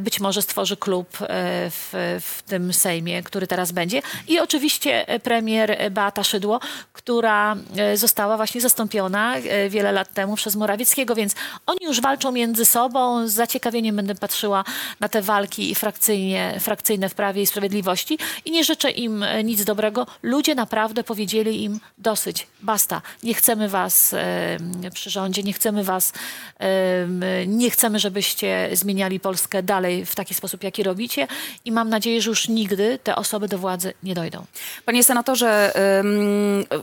być 0.00 0.20
może 0.20 0.42
stworzy 0.42 0.76
klub 0.76 1.08
w, 1.10 2.18
w 2.20 2.42
tym 2.42 2.72
Sejmie, 2.72 3.22
który 3.22 3.46
teraz 3.46 3.72
będzie. 3.72 4.02
I 4.28 4.40
oczywiście 4.40 5.06
premier 5.22 5.90
Beata 5.90 6.24
Szydło, 6.24 6.60
która 6.92 7.56
została 7.94 8.36
właśnie 8.36 8.60
zastąpiona 8.60 9.36
e, 9.36 9.70
wiele 9.80 9.92
lat 9.92 10.12
temu 10.14 10.36
przez 10.36 10.56
Morawieckiego, 10.56 11.14
więc 11.14 11.34
oni 11.66 11.78
już 11.82 12.00
walczą 12.00 12.32
między 12.32 12.64
sobą. 12.64 13.28
Z 13.28 13.32
zaciekawieniem 13.32 13.96
będę 13.96 14.14
patrzyła 14.14 14.64
na 15.00 15.08
te 15.08 15.22
walki 15.22 15.74
frakcyjnie, 15.74 16.56
frakcyjne 16.60 17.08
w 17.08 17.14
Prawie 17.14 17.42
i 17.42 17.46
Sprawiedliwości 17.46 18.18
i 18.44 18.50
nie 18.50 18.64
życzę 18.64 18.90
im 18.90 19.22
e, 19.22 19.44
nic 19.44 19.64
dobrego. 19.64 20.06
Ludzie 20.22 20.54
naprawdę 20.54 21.04
powiedzieli 21.04 21.64
im 21.64 21.80
dosyć, 21.98 22.46
basta, 22.62 23.02
nie 23.22 23.34
chcemy 23.34 23.68
was 23.68 24.14
e, 24.14 24.90
przy 24.94 25.10
rządzie, 25.10 25.42
nie 25.42 25.52
chcemy 25.52 25.84
was, 25.84 26.12
e, 26.58 27.46
nie 27.46 27.70
chcemy, 27.70 27.98
żebyście 27.98 28.68
zmieniali 28.72 29.20
Polskę 29.20 29.62
dalej 29.62 30.06
w 30.06 30.14
taki 30.14 30.34
sposób, 30.34 30.62
jaki 30.62 30.82
robicie 30.82 31.26
i 31.64 31.72
mam 31.72 31.88
nadzieję, 31.88 32.22
że 32.22 32.30
już 32.30 32.48
nigdy 32.48 32.98
te 33.02 33.16
osoby 33.16 33.48
do 33.48 33.58
władzy 33.58 33.92
nie 34.02 34.14
dojdą. 34.14 34.44
Panie 34.84 35.04
senatorze, 35.04 35.72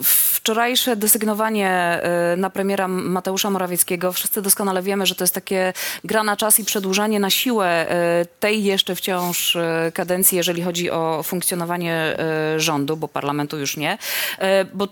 wczorajsze 0.04 0.96
desygnowanie 0.96 2.02
y, 2.34 2.38
na 2.38 2.50
premiera 2.50 2.87
Mateusza 2.88 3.50
Morawieckiego, 3.50 4.14
wszyscy 4.14 4.42
doskonale 4.42 4.82
wiemy, 4.82 5.06
że 5.06 5.16
to 5.16 5.24
jest 5.24 5.34
takie 5.34 5.74
gra 6.04 6.24
na 6.24 6.38
czas 6.38 6.60
i 6.60 6.66
przedłużanie 6.66 7.20
na 7.20 7.30
siłę 7.30 7.88
y, 8.22 8.26
tej 8.40 8.64
jeszcze 8.64 8.96
wciąż 8.96 9.56
y, 9.56 9.92
kadencji, 9.94 10.38
jeżeli 10.38 10.62
chodzi 10.62 10.92
o 10.92 11.24
funkcjonowanie 11.24 12.18
y, 12.56 12.60
rządu, 12.60 12.98
bo 12.98 13.08
parlamentu 13.08 13.58
już 13.60 13.78
nie. 13.78 13.98
Bo 14.74 14.88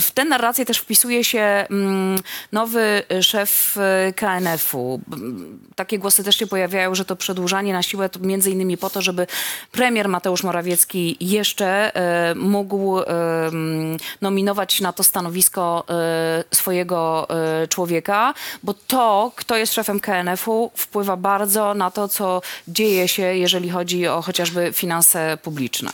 w 0.00 0.10
tę 0.10 0.24
narrację 0.24 0.64
też 0.64 0.78
wpisuje 0.78 1.24
się 1.24 1.40
mm, 1.40 2.18
nowy 2.52 3.02
szef 3.20 3.76
y, 4.08 4.12
KNF-u. 4.12 5.00
Mm, 5.12 5.58
Takie 5.76 5.98
głosy 5.98 6.24
też 6.24 6.36
się 6.36 6.46
pojawiają, 6.46 6.94
że 6.94 7.04
to 7.04 7.16
przedłużanie 7.16 7.72
na 7.72 7.82
siłę 7.82 8.08
to 8.08 8.20
między 8.20 8.50
innymi 8.50 8.78
po 8.78 8.90
to, 8.90 9.02
żeby 9.02 9.26
premier 9.72 10.08
Mateusz 10.08 10.42
Morawiecki 10.42 11.16
jeszcze 11.20 11.96
e, 11.96 12.34
mógł 12.34 12.98
e, 12.98 13.06
mm, 13.46 13.96
nominować 14.20 14.80
na 14.80 14.92
to 14.92 15.02
stanowisko 15.02 15.84
e, 15.88 16.44
swojego 16.56 17.28
e, 17.30 17.68
człowieka, 17.68 18.34
bo 18.62 18.74
to, 18.74 19.32
kto 19.36 19.56
jest 19.56 19.74
szefem 19.74 20.00
KNF-u, 20.00 20.70
wpływa 20.74 21.16
bardzo 21.16 21.74
na 21.74 21.90
to, 21.90 22.08
co 22.08 22.42
dzieje 22.68 23.08
się, 23.08 23.22
jeżeli 23.22 23.70
chodzi 23.70 24.06
o 24.06 24.22
chociażby 24.22 24.72
finanse 24.72 25.38
publiczne. 25.42 25.90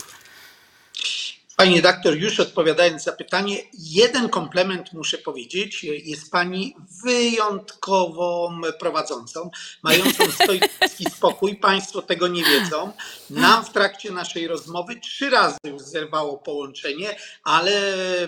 Pani 1.59 1.77
redaktor, 1.77 2.17
już 2.17 2.41
odpowiadając 2.41 3.07
na 3.07 3.13
pytanie, 3.13 3.57
jeden 3.79 4.29
komplement 4.29 4.93
muszę 4.93 5.19
powiedzieć. 5.19 5.85
Jest 5.85 6.31
pani 6.31 6.77
wyjątkową 7.05 8.61
prowadzącą, 8.81 9.51
mającą 9.83 10.25
stoicki 10.43 11.05
spokój. 11.17 11.57
Państwo 11.57 12.03
tego 12.03 12.29
nie 12.29 12.45
wiedzą. 12.45 12.93
Nam 13.31 13.65
w 13.65 13.71
trakcie 13.71 14.11
naszej 14.11 14.49
rozmowy 14.49 15.01
trzy 15.01 15.31
razy 15.31 15.57
już 15.65 15.83
zerwało 15.83 16.39
połączenie, 16.39 17.17
ale 17.45 17.73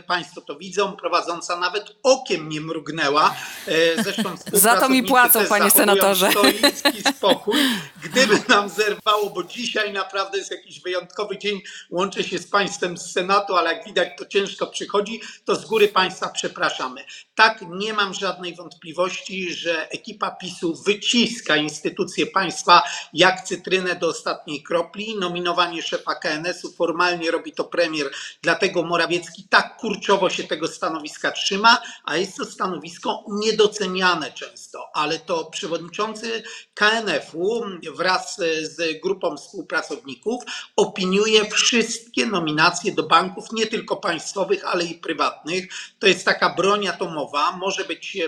Państwo 0.07 0.41
to 0.41 0.57
widzą. 0.57 0.93
Prowadząca 0.93 1.57
nawet 1.57 1.97
okiem 2.03 2.49
nie 2.49 2.61
mrugnęła. 2.61 3.37
E, 3.67 4.03
Zresztą 4.03 4.35
Za 4.53 4.81
to 4.81 4.89
mi 4.89 5.03
płacą, 5.03 5.47
panie 5.49 5.71
senatorze. 5.71 6.31
Stoicki 6.31 7.03
spokój. 7.17 7.61
Gdyby 8.05 8.43
nam 8.49 8.69
zerwało, 8.69 9.31
bo 9.31 9.45
dzisiaj 9.45 9.93
naprawdę 9.93 10.39
jest 10.39 10.51
jakiś 10.51 10.81
wyjątkowy 10.81 11.39
dzień, 11.39 11.61
łączę 11.91 12.25
się 12.25 12.39
z 12.39 12.47
Państwem 12.47 12.99
z 12.99 13.20
Senatu, 13.21 13.57
ale 13.57 13.73
jak 13.75 13.85
widać 13.85 14.09
to 14.19 14.27
ciężko 14.27 14.67
przychodzi, 14.67 15.21
to 15.45 15.57
z 15.57 15.67
góry 15.67 15.89
Państwa 15.89 16.29
przepraszamy. 16.29 17.05
Tak, 17.35 17.65
nie 17.71 17.93
mam 17.95 18.15
żadnej 18.15 18.55
wątpliwości, 18.55 19.55
że 19.55 19.91
ekipa 19.91 20.31
PiSu 20.31 20.75
wyciska 20.75 21.57
instytucje 21.57 22.27
państwa 22.27 22.83
jak 23.13 23.45
cytrynę 23.45 23.97
do 23.97 24.09
ostatniej 24.09 24.63
kropli. 24.63 25.17
Nominowanie 25.19 25.83
szefa 25.83 26.15
KNS-u 26.15 26.73
formalnie 26.73 27.31
robi 27.31 27.53
to 27.53 27.65
premier, 27.65 28.11
dlatego 28.43 28.83
Morawiecki 28.83 29.45
tak 29.51 29.77
kurczowo 29.77 30.31
się 30.31 30.45
tego 30.45 30.69
stanowiska 30.69 31.31
trzyma, 31.31 31.83
a 32.05 32.17
jest 32.17 32.37
to 32.37 32.45
stanowisko 32.45 33.25
niedoceniane 33.29 34.33
często, 34.33 34.91
ale 34.95 35.19
to 35.19 35.45
przewodniczący 35.45 36.43
KNF-u 36.75 37.65
wraz 37.95 38.37
z 38.63 39.01
grupą 39.03 39.37
współpracowników 39.37 40.45
opiniuje 40.77 41.51
wszystkie 41.51 42.27
nominacje 42.27 42.93
do 42.95 43.03
banków, 43.11 43.53
nie 43.53 43.67
tylko 43.67 43.97
państwowych, 43.97 44.65
ale 44.65 44.85
i 44.85 44.95
prywatnych. 44.95 45.69
To 45.99 46.07
jest 46.07 46.25
taka 46.25 46.55
broń 46.55 46.89
atomowa. 46.89 47.57
Może 47.57 47.85
być 47.85 48.19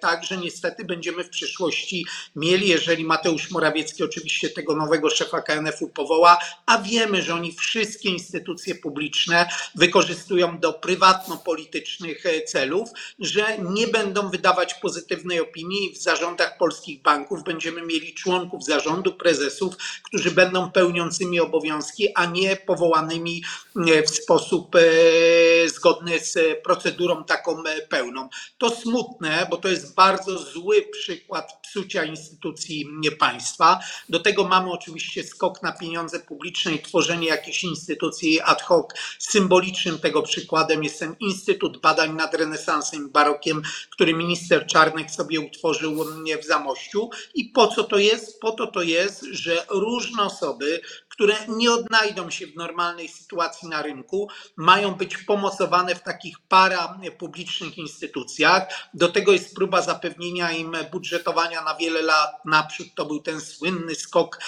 tak, 0.00 0.24
że 0.24 0.36
niestety 0.36 0.84
będziemy 0.84 1.24
w 1.24 1.28
przyszłości 1.28 2.06
mieli, 2.36 2.68
jeżeli 2.68 3.04
Mateusz 3.04 3.50
Morawiecki 3.50 4.04
oczywiście 4.04 4.50
tego 4.50 4.76
nowego 4.76 5.10
szefa 5.10 5.42
KNF-u 5.42 5.88
powoła, 5.88 6.38
a 6.66 6.78
wiemy, 6.78 7.22
że 7.22 7.34
oni 7.34 7.52
wszystkie 7.52 8.08
instytucje 8.08 8.74
publiczne 8.74 9.48
wykorzystują 9.74 10.58
do 10.58 10.72
prywatno-politycznych 10.72 12.26
e, 12.26 12.42
celów, 12.42 12.88
że 13.18 13.58
nie 13.58 13.86
będą 13.86 14.30
wydawać 14.30 14.74
pozytywnej 14.74 15.40
opinii 15.40 15.92
w 15.92 16.02
zarządach 16.02 16.58
polskich 16.58 17.02
banków 17.02 17.44
będziemy 17.44 17.82
mieli 17.82 18.14
członków 18.14 18.64
zarządu, 18.64 19.12
prezesów, 19.12 19.74
którzy 20.02 20.30
będą 20.30 20.70
pełniącymi 20.70 21.40
obowiązki, 21.40 22.08
a 22.14 22.26
nie 22.26 22.56
powołanymi 22.56 23.42
e, 23.76 24.02
w 24.02 24.10
sposób 24.10 24.31
e, 24.74 25.68
zgodny 25.68 26.20
z 26.20 26.62
procedurą 26.64 27.24
taką 27.24 27.64
e, 27.64 27.86
pełną. 27.86 28.28
To 28.58 28.70
smutne, 28.70 29.46
bo 29.50 29.56
to 29.56 29.68
jest 29.68 29.94
bardzo 29.94 30.38
zły 30.38 30.82
przykład 30.92 31.58
psucia 31.62 32.04
instytucji 32.04 32.86
państwa. 33.18 33.80
Do 34.08 34.20
tego 34.20 34.44
mamy 34.44 34.70
oczywiście 34.70 35.24
skok 35.24 35.62
na 35.62 35.72
pieniądze 35.72 36.20
publiczne 36.20 36.72
i 36.72 36.82
tworzenie 36.82 37.28
jakichś 37.28 37.64
instytucji 37.64 38.40
ad 38.40 38.62
hoc. 38.62 38.86
Symbolicznym 39.18 39.98
tego 39.98 40.22
przykładem 40.22 40.84
jest 40.84 40.98
ten 40.98 41.16
Instytut 41.20 41.80
Badań 41.80 42.12
nad 42.14 42.34
Renesansem 42.34 43.06
i 43.08 43.10
Barokiem, 43.10 43.62
który 43.90 44.14
minister 44.14 44.66
Czarnek 44.66 45.10
sobie 45.10 45.40
utworzył 45.40 46.04
w 46.42 46.44
Zamościu. 46.44 47.10
I 47.34 47.44
po 47.44 47.68
co 47.68 47.84
to 47.84 47.98
jest? 47.98 48.40
Po 48.40 48.52
to 48.52 48.66
to 48.66 48.82
jest, 48.82 49.24
że 49.30 49.66
różne 49.70 50.22
osoby, 50.22 50.80
które 51.22 51.36
nie 51.48 51.72
odnajdą 51.72 52.30
się 52.30 52.46
w 52.46 52.56
normalnej 52.56 53.08
sytuacji 53.08 53.68
na 53.68 53.82
rynku, 53.82 54.28
mają 54.56 54.94
być 54.94 55.18
pomocowane 55.18 55.94
w 55.94 56.02
takich 56.02 56.36
parapublicznych 56.48 57.78
instytucjach. 57.78 58.62
Do 58.94 59.08
tego 59.08 59.32
jest 59.32 59.54
próba 59.54 59.82
zapewnienia 59.82 60.52
im 60.52 60.76
budżetowania 60.92 61.62
na 61.64 61.74
wiele 61.74 62.02
lat 62.02 62.44
naprzód. 62.44 62.86
To 62.94 63.04
był 63.04 63.20
ten 63.20 63.40
słynny 63.40 63.94
skok 63.94 64.38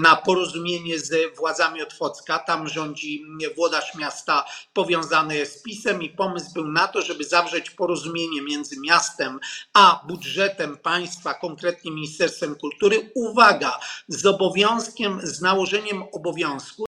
na 0.00 0.16
porozumienie 0.16 0.98
z 0.98 1.36
władzami 1.36 1.82
Otwocka. 1.82 2.38
Tam 2.38 2.68
rządzi 2.68 3.24
włodarz 3.56 3.94
miasta 3.94 4.44
powiązany 4.72 5.46
z 5.46 5.62
PiSem 5.62 6.02
i 6.02 6.10
pomysł 6.10 6.52
był 6.54 6.68
na 6.68 6.88
to, 6.88 7.02
żeby 7.02 7.24
zawrzeć 7.24 7.70
porozumienie 7.70 8.42
między 8.42 8.80
miastem 8.80 9.40
a 9.72 10.04
budżetem 10.08 10.76
państwa, 10.76 11.34
konkretnie 11.34 11.90
Ministerstwem 11.90 12.54
Kultury. 12.54 13.10
Uwaga, 13.14 13.80
z 14.08 14.26
obowiązkiem, 14.26 15.20
z 15.22 15.40
nałożeniem 15.40 16.07
obowiązku 16.12 16.87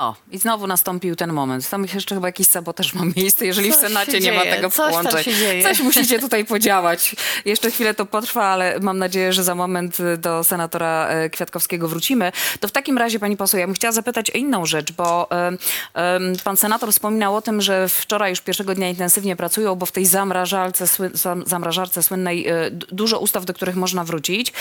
O, 0.00 0.14
i 0.30 0.38
znowu 0.38 0.66
nastąpił 0.66 1.16
ten 1.16 1.32
moment. 1.32 1.70
Tam 1.70 1.86
jeszcze 1.94 2.14
chyba 2.14 2.28
jakiś 2.28 2.46
sabotaż 2.46 2.94
ma 2.94 3.02
miejsce, 3.16 3.46
jeżeli 3.46 3.70
w 3.72 3.74
Coś 3.74 3.82
się 3.82 3.88
Senacie 3.88 4.20
nie 4.20 4.32
ma 4.32 4.42
dzieje, 4.42 4.56
tego 4.56 4.70
coś 4.70 4.94
tam 4.94 5.04
połączeń. 5.04 5.24
się 5.24 5.34
dzieje. 5.34 5.62
Coś 5.62 5.80
musicie 5.80 6.18
tutaj 6.18 6.44
podziałać. 6.44 7.16
Jeszcze 7.44 7.70
chwilę 7.70 7.94
to 7.94 8.06
potrwa, 8.06 8.44
ale 8.44 8.78
mam 8.80 8.98
nadzieję, 8.98 9.32
że 9.32 9.44
za 9.44 9.54
moment 9.54 10.00
y, 10.00 10.16
do 10.16 10.44
senatora 10.44 11.08
e, 11.08 11.30
Kwiatkowskiego 11.30 11.88
wrócimy. 11.88 12.32
To 12.60 12.68
w 12.68 12.72
takim 12.72 12.98
razie, 12.98 13.18
pani 13.18 13.36
poseł, 13.36 13.60
ja 13.60 13.66
bym 13.66 13.74
chciała 13.74 13.92
zapytać 13.92 14.30
o 14.30 14.38
inną 14.38 14.66
rzecz, 14.66 14.92
bo 14.92 15.28
pan 16.44 16.56
senator 16.56 16.92
wspominał 16.92 17.36
o 17.36 17.42
tym, 17.42 17.60
że 17.62 17.88
wczoraj 17.88 18.30
już 18.30 18.40
pierwszego 18.40 18.74
dnia 18.74 18.88
intensywnie 18.88 19.36
pracują, 19.36 19.74
bo 19.76 19.86
w 19.86 19.92
tej 19.92 20.06
zamrażalce, 20.06 20.86
sły, 20.86 21.10
zam- 21.14 21.42
zamrażarce 21.46 22.02
słynnej 22.02 22.48
e, 22.48 22.70
d- 22.70 22.86
dużo 22.92 23.18
ustaw, 23.18 23.44
do 23.44 23.54
których 23.54 23.76
można 23.76 24.04
wrócić. 24.04 24.52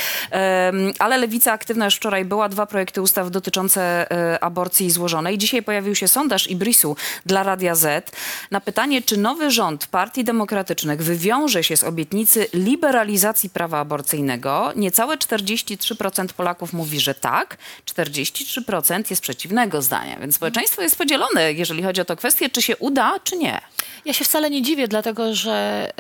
Ale 1.00 1.18
Lewica 1.18 1.52
aktywna 1.54 1.86
już 1.86 1.96
wczoraj 1.96 2.26
była. 2.26 2.50
Dwa 2.50 2.66
projekty 2.66 3.02
ustaw 3.02 3.32
dotyczące 3.32 4.12
e, 4.12 4.44
aborcji 4.44 4.86
złożonej. 5.30 5.38
Dzisiaj 5.38 5.64
pojawił 5.64 5.96
się 5.96 6.08
sondaż 6.08 6.50
Ibrisu 6.50 6.96
dla 7.26 7.44
Radia 7.44 7.76
Z 7.76 8.12
na 8.52 8.62
pytanie, 8.62 9.02
czy 9.02 9.18
nowy 9.18 9.52
rząd 9.52 9.88
Partii 9.88 10.24
Demokratycznych 10.24 11.04
wywiąże 11.04 11.64
się 11.64 11.78
z 11.78 11.84
obietnicy 11.84 12.48
liberalizacji 12.54 13.50
prawa 13.50 13.80
aborcyjnego. 13.80 14.74
Niecałe 14.76 15.18
43% 15.18 16.34
Polaków 16.34 16.74
mówi, 16.74 17.00
że 17.00 17.14
tak, 17.14 17.58
43% 17.86 19.10
jest 19.10 19.22
przeciwnego 19.22 19.82
zdania. 19.82 20.20
Więc 20.20 20.36
społeczeństwo 20.36 20.82
jest 20.82 20.98
podzielone, 20.98 21.54
jeżeli 21.54 21.84
chodzi 21.84 22.02
o 22.02 22.06
tę 22.06 22.16
kwestię, 22.16 22.50
czy 22.50 22.62
się 22.62 22.78
uda, 22.78 23.20
czy 23.24 23.38
nie. 23.38 23.62
Ja 24.06 24.14
się 24.14 24.26
wcale 24.26 24.50
nie 24.50 24.62
dziwię, 24.62 24.88
dlatego 24.88 25.36
że 25.36 25.90
e, 25.90 25.94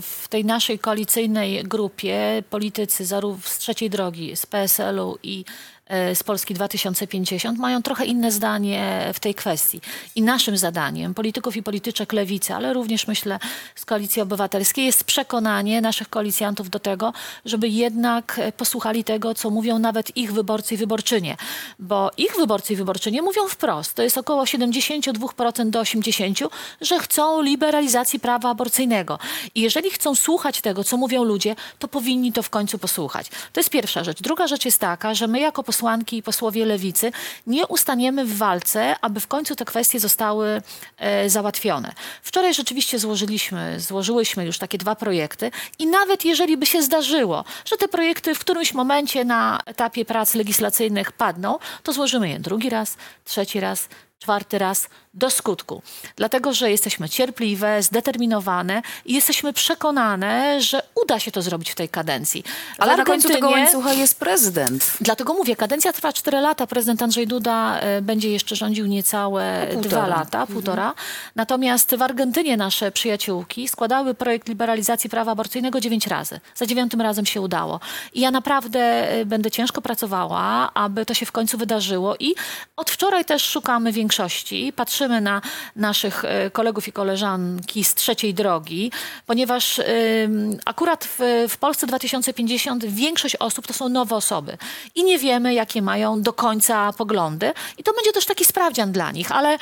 w 0.00 0.26
tej 0.28 0.44
naszej 0.44 0.78
koalicyjnej 0.78 1.64
grupie 1.64 2.42
politycy 2.50 3.04
zarówno 3.04 3.48
z 3.48 3.58
trzeciej 3.58 3.90
drogi, 3.90 4.36
z 4.36 4.46
PSL-u 4.46 5.18
i 5.22 5.44
z 5.90 6.22
Polski 6.22 6.54
2050 6.54 7.58
mają 7.58 7.82
trochę 7.82 8.04
inne 8.04 8.32
zdanie 8.32 9.10
w 9.14 9.20
tej 9.20 9.34
kwestii. 9.34 9.80
I 10.14 10.22
naszym 10.22 10.56
zadaniem, 10.56 11.14
polityków 11.14 11.56
i 11.56 11.62
polityczek 11.62 12.12
lewicy, 12.12 12.54
ale 12.54 12.72
również 12.72 13.06
myślę 13.06 13.38
z 13.74 13.84
Koalicji 13.84 14.22
Obywatelskiej, 14.22 14.86
jest 14.86 15.04
przekonanie 15.04 15.80
naszych 15.80 16.08
koalicjantów 16.08 16.70
do 16.70 16.78
tego, 16.78 17.12
żeby 17.44 17.68
jednak 17.68 18.38
e, 18.38 18.52
posłuchali 18.52 19.04
tego, 19.04 19.34
co 19.34 19.50
mówią 19.50 19.78
nawet 19.78 20.16
ich 20.16 20.32
wyborcy 20.32 20.74
i 20.74 20.76
wyborczynie. 20.76 21.36
Bo 21.78 22.10
ich 22.16 22.36
wyborcy 22.36 22.72
i 22.72 22.76
wyborczynie 22.76 23.22
mówią 23.22 23.48
wprost, 23.48 23.94
to 23.94 24.02
jest 24.02 24.18
około 24.18 24.44
72% 24.44 25.70
do 25.70 25.82
80%, 25.82 26.48
że 26.80 26.98
chcą 26.98 27.42
liberalizacji 27.42 28.20
prawa 28.20 28.50
aborcyjnego. 28.50 29.18
I 29.54 29.60
jeżeli 29.60 29.90
chcą 29.90 30.14
słuchać 30.14 30.60
tego, 30.60 30.84
co 30.84 30.96
mówią 30.96 31.24
ludzie, 31.24 31.56
to 31.78 31.88
powinni 31.88 32.32
to 32.32 32.42
w 32.42 32.50
końcu 32.50 32.78
posłuchać. 32.78 33.28
To 33.52 33.60
jest 33.60 33.70
pierwsza 33.70 34.04
rzecz. 34.04 34.22
Druga 34.22 34.46
rzecz 34.46 34.64
jest 34.64 34.80
taka, 34.80 35.14
że 35.14 35.26
my 35.26 35.40
jako 35.40 35.62
posłanki 35.76 36.16
i 36.16 36.22
posłowie 36.22 36.64
lewicy 36.64 37.12
nie 37.46 37.66
ustaniemy 37.66 38.24
w 38.24 38.36
walce, 38.36 38.96
aby 39.00 39.20
w 39.20 39.26
końcu 39.26 39.56
te 39.56 39.64
kwestie 39.64 40.00
zostały 40.00 40.62
e, 40.98 41.30
załatwione. 41.30 41.92
Wczoraj 42.22 42.54
rzeczywiście 42.54 42.98
złożyliśmy, 42.98 43.80
złożyłyśmy 43.80 44.44
już 44.44 44.58
takie 44.58 44.78
dwa 44.78 44.94
projekty 44.94 45.50
i 45.78 45.86
nawet 45.86 46.24
jeżeli 46.24 46.56
by 46.56 46.66
się 46.66 46.82
zdarzyło, 46.82 47.44
że 47.64 47.76
te 47.76 47.88
projekty 47.88 48.34
w 48.34 48.38
którymś 48.38 48.74
momencie 48.74 49.24
na 49.24 49.60
etapie 49.66 50.04
prac 50.04 50.34
legislacyjnych 50.34 51.12
padną, 51.12 51.58
to 51.82 51.92
złożymy 51.92 52.28
je 52.28 52.40
drugi 52.40 52.70
raz, 52.70 52.96
trzeci 53.24 53.60
raz, 53.60 53.88
czwarty 54.18 54.58
raz 54.58 54.88
do 55.14 55.30
skutku. 55.30 55.82
Dlatego, 56.16 56.52
że 56.54 56.70
jesteśmy 56.70 57.08
cierpliwe, 57.08 57.82
zdeterminowane 57.82 58.82
i 59.04 59.14
jesteśmy 59.14 59.52
przekonane, 59.52 60.60
że 60.62 60.82
uda 60.94 61.20
się 61.20 61.30
to 61.30 61.42
zrobić 61.42 61.70
w 61.70 61.74
tej 61.74 61.88
kadencji. 61.88 62.42
W 62.76 62.80
Ale 62.80 62.96
na 62.96 63.04
końcu 63.04 63.28
tego 63.28 63.50
łańcucha 63.50 63.92
jest 63.92 64.18
prezydent. 64.20 64.92
Dlatego 65.00 65.34
mówię, 65.34 65.56
kadencja 65.56 65.92
trwa 65.92 66.12
4 66.12 66.40
lata. 66.40 66.66
Prezydent 66.66 67.02
Andrzej 67.02 67.26
Duda 67.26 67.78
e, 67.80 68.02
będzie 68.02 68.30
jeszcze 68.30 68.56
rządził 68.56 68.86
niecałe 68.86 69.66
No, 69.68 69.72
półtora. 69.74 69.96
dwa 69.96 70.06
lata, 70.06 70.46
półtora. 70.46 70.94
Natomiast 71.36 71.94
w 71.96 72.02
Argentynie 72.02 72.56
nasze 72.56 72.92
przyjaciółki 72.92 73.68
składały 73.68 74.14
projekt 74.14 74.48
liberalizacji 74.48 75.10
prawa 75.10 75.32
aborcyjnego 75.32 75.80
dziewięć 75.80 76.06
razy. 76.06 76.40
Za 76.54 76.66
dziewiątym 76.66 77.00
razem 77.00 77.26
się 77.26 77.40
udało. 77.40 77.80
I 78.12 78.20
ja 78.20 78.30
naprawdę 78.30 79.10
e, 79.10 79.24
będę 79.24 79.50
ciężko 79.50 79.82
pracowała, 79.82 80.70
aby 80.74 81.06
to 81.06 81.14
się 81.14 81.26
w 81.26 81.32
końcu 81.32 81.58
wydarzyło. 81.58 82.16
I 82.20 82.34
od 82.76 82.90
wczoraj 82.90 83.24
też 83.24 83.42
szukamy 83.44 83.92
większości. 84.16 84.72
Patrzymy 84.76 85.20
na 85.20 85.42
naszych 85.76 86.24
e, 86.24 86.50
kolegów 86.50 86.88
i 86.88 86.92
koleżanki 86.92 87.84
z 87.84 87.94
trzeciej 87.94 88.34
drogi, 88.34 88.92
ponieważ 89.26 89.78
ym, 89.78 90.58
akurat 90.64 91.04
w, 91.04 91.46
w 91.48 91.56
Polsce 91.56 91.86
2050 91.86 92.84
większość 92.84 93.36
osób 93.36 93.66
to 93.66 93.74
są 93.74 93.88
nowe 93.88 94.16
osoby 94.16 94.58
i 94.94 95.04
nie 95.04 95.18
wiemy, 95.18 95.54
jakie 95.54 95.82
mają 95.82 96.22
do 96.22 96.32
końca 96.32 96.92
poglądy. 96.92 97.52
I 97.78 97.82
to 97.82 97.92
będzie 97.92 98.12
też 98.12 98.26
taki 98.26 98.44
sprawdzian 98.44 98.92
dla 98.92 99.10
nich, 99.12 99.32
ale 99.32 99.58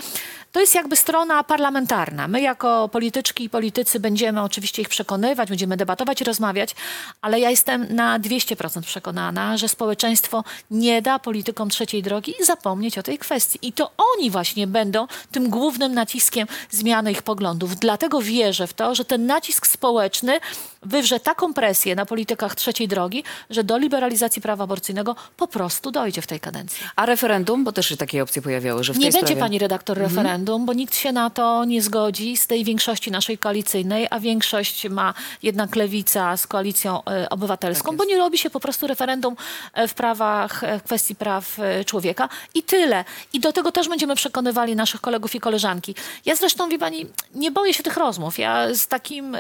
to 0.55 0.61
jest 0.61 0.75
jakby 0.75 0.97
strona 0.97 1.45
parlamentarna. 1.45 2.29
My 2.29 2.41
jako 2.41 2.89
polityczki 2.89 3.45
i 3.45 3.51
politycy 3.51 4.01
będziemy 4.01 4.43
oczywiście 4.43 4.83
ich 4.83 4.89
przekonywać, 4.89 5.49
będziemy 5.49 5.77
debatować 5.77 6.21
rozmawiać, 6.21 6.75
ale 7.21 7.41
ja 7.41 7.51
jestem 7.51 7.87
na 7.95 8.21
200% 8.21 8.83
przekonana, 8.83 9.57
że 9.57 9.69
społeczeństwo 9.69 10.45
nie 10.71 11.03
da 11.03 11.19
politykom 11.19 11.71
trzeciej 11.71 12.03
drogi 12.03 12.35
zapomnieć 12.41 12.99
o 12.99 13.03
tej 13.03 13.19
kwestii. 13.19 13.59
I 13.63 13.73
to 13.73 13.91
oni 14.17 14.31
właśnie 14.31 14.67
będą 14.67 15.07
tym 15.33 15.51
głównym 15.51 15.95
naciskiem 15.95 16.49
zmiany 16.71 17.13
ich 17.13 17.23
poglądów. 17.23 17.77
Dlatego 17.77 18.21
wierzę 18.21 18.67
w 18.67 18.75
to, 18.75 18.95
że 18.95 19.05
ten 19.05 19.27
nacisk 19.27 19.67
społeczny 19.67 20.41
wywrze 20.85 21.21
taką 21.21 21.55
presję 21.55 21.95
na 21.95 22.07
politykach 22.07 22.55
trzeciej 22.55 22.89
drogi, 22.89 23.25
że 23.51 23.65
do 23.65 23.79
liberalizacji 23.79 24.43
prawa 24.43 24.65
aborcyjnego 24.65 25.17
po 25.37 25.47
prostu 25.47 25.91
dojdzie 25.91 26.23
w 26.23 26.27
tej 26.27 26.41
kadencji. 26.41 26.85
A 26.97 27.07
referendum, 27.07 27.65
bo 27.65 27.73
też 27.73 27.87
się 27.87 27.97
takie 27.97 28.23
opcje 28.23 28.43
pojawiały, 28.43 28.85
że 28.85 28.93
w 28.93 28.99
Nie 28.99 29.03
tej 29.03 29.13
będzie 29.13 29.27
sprawie... 29.27 29.41
pani 29.41 29.59
redaktor 29.59 29.99
referendum, 29.99 30.67
bo 30.67 30.73
nikt 30.73 30.97
się 30.97 31.13
na 31.13 31.31
to 31.31 31.65
nie 31.65 31.83
zgodzi 31.83 32.37
z 32.37 32.47
tej 32.47 32.65
większości 32.65 33.11
naszej 33.11 33.39
koalicyjnej, 33.39 34.07
a 34.11 34.21
większość 34.21 34.89
ma 34.89 35.15
jednak 35.43 35.77
lewica 35.77 36.37
z 36.37 36.47
koalicją 36.47 37.05
e, 37.05 37.29
obywatelską, 37.31 37.97
bo 37.97 38.05
nie 38.05 38.17
robi 38.19 38.39
się 38.39 38.51
po 38.51 38.61
prostu 38.61 38.87
referendum 38.87 39.37
e, 39.75 39.89
w 39.89 39.95
prawach, 39.95 40.65
e, 40.65 40.79
w 40.79 40.83
kwestii 40.83 41.15
praw 41.15 41.57
człowieka 41.87 42.29
i 42.55 42.63
tyle. 42.63 43.05
I 43.33 43.41
do 43.41 43.53
tego 43.53 43.73
też 43.73 43.89
będziemy 43.89 44.17
przekonywali 44.17 44.77
naszych 44.77 45.01
kolegów 45.01 45.35
i 45.35 45.41
koleżanki. 45.41 45.95
Ja 46.25 46.37
zresztą, 46.37 46.69
wie 46.69 46.79
pani, 46.79 47.07
nie 47.35 47.51
boję 47.51 47.75
się 47.75 47.83
tych 47.83 47.97
rozmów. 47.97 48.39
Ja 48.39 48.75
z, 48.75 48.87
takim, 48.87 49.37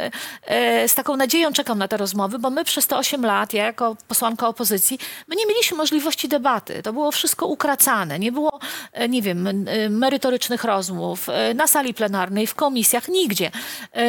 z 0.87 0.95
taką 0.95 1.17
nadzieją 1.17 1.34
czekam 1.55 1.79
na 1.79 1.89
te 1.89 1.97
rozmowy, 1.97 2.39
bo 2.39 2.51
my 2.51 2.65
przez 2.65 2.87
te 2.87 2.97
8 2.97 3.25
lat, 3.25 3.53
ja 3.53 3.65
jako 3.65 3.97
posłanka 4.09 4.49
opozycji, 4.49 4.99
my 5.29 5.37
nie 5.37 5.47
mieliśmy 5.47 5.77
możliwości 5.77 6.29
debaty. 6.29 6.83
To 6.83 6.93
było 6.93 7.13
wszystko 7.13 7.47
ukracane. 7.47 8.19
Nie 8.19 8.33
było, 8.33 8.61
e, 8.93 9.09
nie 9.09 9.23
wiem, 9.23 9.47
e, 9.47 9.89
merytorycznych 9.89 10.65
rozmów 10.65 11.29
e, 11.29 11.55
na 11.55 11.67
sali 11.67 11.95
plenarnej, 11.95 12.47
w 12.47 12.55
komisjach, 12.55 13.09
nigdzie. 13.09 13.51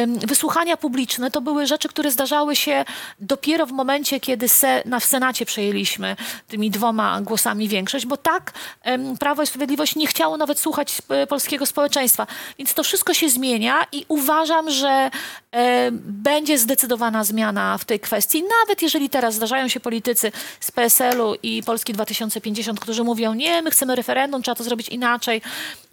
Wysłuchania 0.06 0.76
publiczne 0.76 1.30
to 1.30 1.40
były 1.40 1.66
rzeczy, 1.66 1.88
które 1.88 2.10
zdarzały 2.10 2.56
się 2.56 2.84
dopiero 3.20 3.66
w 3.66 3.72
momencie, 3.72 4.20
kiedy 4.20 4.46
na, 4.84 5.00
w 5.00 5.04
Senacie 5.04 5.46
przejęliśmy 5.46 6.16
tymi 6.48 6.70
dwoma 6.70 7.20
głosami 7.20 7.68
większość, 7.68 8.06
bo 8.06 8.16
tak 8.16 8.52
Prawo 9.20 9.42
i 9.42 9.46
Sprawiedliwość 9.46 9.96
nie 9.96 10.06
chciało 10.06 10.36
nawet 10.36 10.58
słuchać 10.58 11.02
polskiego 11.28 11.66
społeczeństwa. 11.66 12.26
Więc 12.58 12.74
to 12.74 12.82
wszystko 12.82 13.14
się 13.14 13.28
zmienia 13.28 13.86
i 13.92 14.04
uważam, 14.08 14.70
że 14.70 15.10
będzie 16.02 16.58
zdecydowana 16.58 17.15
zmiana 17.24 17.78
w 17.78 17.84
tej 17.84 18.00
kwestii. 18.00 18.42
Nawet 18.60 18.82
jeżeli 18.82 19.10
teraz 19.10 19.34
zdarzają 19.34 19.68
się 19.68 19.80
politycy 19.80 20.32
z 20.60 20.70
PSL-u 20.70 21.34
i 21.42 21.62
Polski 21.62 21.92
2050, 21.92 22.80
którzy 22.80 23.04
mówią, 23.04 23.34
nie, 23.34 23.62
my 23.62 23.70
chcemy 23.70 23.96
referendum, 23.96 24.42
trzeba 24.42 24.54
to 24.54 24.64
zrobić 24.64 24.88
inaczej, 24.88 25.42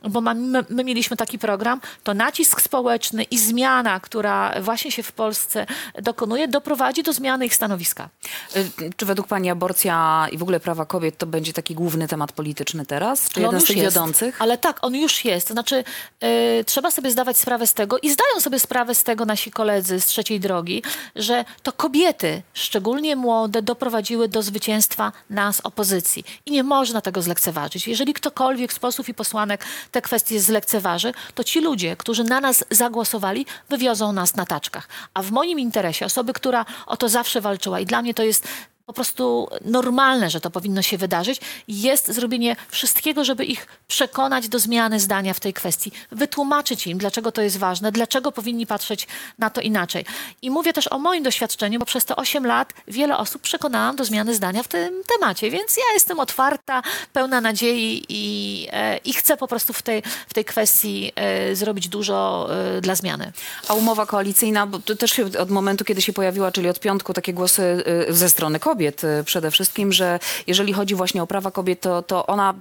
bo 0.10 0.22
my, 0.22 0.64
my 0.70 0.84
mieliśmy 0.84 1.18
taki 1.18 1.40
program, 1.40 1.82
to 2.04 2.14
nacisk 2.14 2.62
społeczny 2.62 3.24
i 3.24 3.38
zmiana, 3.38 4.00
która 4.00 4.62
właśnie 4.62 4.92
się 4.92 5.04
w 5.04 5.12
Polsce 5.12 5.66
dokonuje, 6.02 6.48
doprowadzi 6.48 7.04
do 7.04 7.14
zmiany 7.14 7.46
ich 7.46 7.56
stanowiska. 7.56 8.10
Y, 8.56 8.70
Czy 8.96 9.06
według 9.06 9.28
pani 9.28 9.50
aborcja 9.50 10.28
i 10.32 10.38
w 10.38 10.42
ogóle 10.42 10.60
prawa 10.60 10.86
kobiet 10.86 11.18
to 11.18 11.26
będzie 11.26 11.54
taki 11.54 11.76
główny 11.76 12.08
temat 12.08 12.32
polityczny 12.32 12.86
teraz? 12.86 13.30
Czy 13.30 13.40
on 13.40 13.46
jeden 13.46 13.62
z 13.62 13.66
tych 13.66 13.78
jest. 13.78 13.96
wiodących? 13.96 14.42
Ale 14.42 14.58
tak, 14.58 14.80
on 14.82 14.96
już 14.96 15.26
jest. 15.26 15.48
To 15.48 15.54
znaczy, 15.54 15.84
e, 16.20 16.64
trzeba 16.64 16.92
sobie 16.92 17.12
zdawać 17.12 17.38
sprawę 17.38 17.68
z 17.68 17.74
tego 17.74 17.98
i 18.00 18.10
zdają 18.10 18.40
sobie 18.40 18.60
sprawę 18.60 18.96
z 18.96 19.04
tego 19.04 19.26
nasi 19.26 19.52
koledzy 19.52 20.02
z 20.02 20.06
trzeciej 20.06 20.40
drogi, 20.40 20.84
że 21.16 21.46
to 21.64 21.72
kobiety, 21.72 22.42
szczególnie 22.54 23.16
młode, 23.16 23.62
doprowadziły 23.62 24.28
do 24.28 24.42
zwycięstwa 24.42 25.12
nas, 25.30 25.62
opozycji. 25.64 26.24
I 26.46 26.52
nie 26.52 26.64
można 26.64 27.02
tego 27.02 27.22
zlekceważyć. 27.22 27.88
Jeżeli 27.88 28.14
ktokolwiek 28.14 28.74
z 28.74 28.80
posłów 28.80 29.10
i 29.10 29.14
posłanek 29.14 29.66
te 29.92 30.02
kwestie 30.02 30.40
zlekceważy, 30.40 31.14
to 31.36 31.44
ci 31.44 31.62
ludzie, 31.62 31.96
którzy 31.96 32.24
na 32.24 32.42
nas 32.42 32.66
zagłosowali, 32.72 33.46
wywiozą 33.70 34.14
nas 34.14 34.36
na 34.36 34.46
taczkach. 34.46 34.88
A 35.14 35.22
w 35.22 35.32
moim 35.32 35.60
interesie, 35.60 36.06
osoby, 36.06 36.34
która 36.34 36.66
o 36.86 36.98
to 36.98 37.10
zawsze 37.10 37.42
walczyła 37.42 37.80
i 37.80 37.86
dla 37.86 38.02
mnie 38.02 38.14
to 38.14 38.24
jest 38.24 38.48
po 38.86 38.94
prostu 38.94 39.48
normalne, 39.66 40.30
że 40.30 40.42
to 40.42 40.50
powinno 40.52 40.82
się 40.82 40.98
wydarzyć, 40.98 41.42
jest 41.68 42.12
zrobienie 42.12 42.56
wszystkiego, 42.70 43.24
żeby 43.24 43.46
ich 43.46 43.68
przekonać 43.88 44.50
do 44.50 44.60
zmiany 44.60 45.00
zdania 45.00 45.34
w 45.34 45.40
tej 45.40 45.54
kwestii, 45.54 45.92
wytłumaczyć 46.12 46.88
im, 46.88 46.98
dlaczego 46.98 47.32
to 47.32 47.42
jest 47.42 47.58
ważne, 47.58 47.92
dlaczego 47.92 48.32
powinni 48.32 48.68
patrzeć 48.68 49.08
na 49.40 49.50
to 49.50 49.62
inaczej. 49.62 50.06
I 50.42 50.52
mówię 50.52 50.74
też 50.74 50.92
o 50.92 51.00
moim 51.00 51.24
doświadczeniu, 51.24 51.80
bo 51.80 51.86
przez 51.86 52.06
te 52.06 52.16
8 52.16 52.46
lat 52.46 52.74
wiele 52.88 53.18
osób 53.18 53.42
przekonałam 53.42 53.96
do 53.96 54.06
zmiany 54.06 54.36
zdania 54.36 54.64
w 54.64 54.68
tym 54.68 55.02
temacie, 55.08 55.52
więc 55.52 55.78
ja 55.78 55.94
jestem 55.94 56.20
otwarta, 56.20 56.82
pełna 57.14 57.42
nadziei 57.42 58.06
i, 58.10 58.68
e, 58.72 58.98
i 58.98 59.14
chcę 59.14 59.38
po 59.38 59.48
prostu 59.48 59.74
w 59.74 59.82
tej, 59.82 60.04
w 60.28 60.34
tej 60.34 60.46
kwestii 60.46 61.12
e, 61.16 61.56
zrobić 61.56 61.88
dużo 61.88 62.50
e, 62.78 62.82
dla 62.82 62.96
zmiany. 62.96 63.32
A 63.68 63.74
umowa 63.74 64.06
koalicyjna, 64.06 64.68
bo 64.68 64.80
to 64.80 64.96
też 64.96 65.20
od 65.20 65.50
momentu, 65.50 65.86
kiedy 65.86 66.02
się 66.02 66.14
pojawiła, 66.14 66.52
czyli 66.52 66.70
od 66.70 66.80
piątku, 66.80 67.14
takie 67.14 67.34
głosy 67.34 67.84
ze 68.10 68.30
strony 68.30 68.60
kobiet 68.74 69.04
y, 69.04 69.24
przede 69.24 69.52
wszystkim, 69.52 69.94
że 69.94 70.20
jeżeli 70.48 70.74
chodzi 70.74 70.96
właśnie 70.96 71.24
o 71.24 71.28
prawa 71.28 71.52
kobiet, 71.52 71.82
to, 71.82 72.02
to 72.02 72.26
ona 72.26 72.54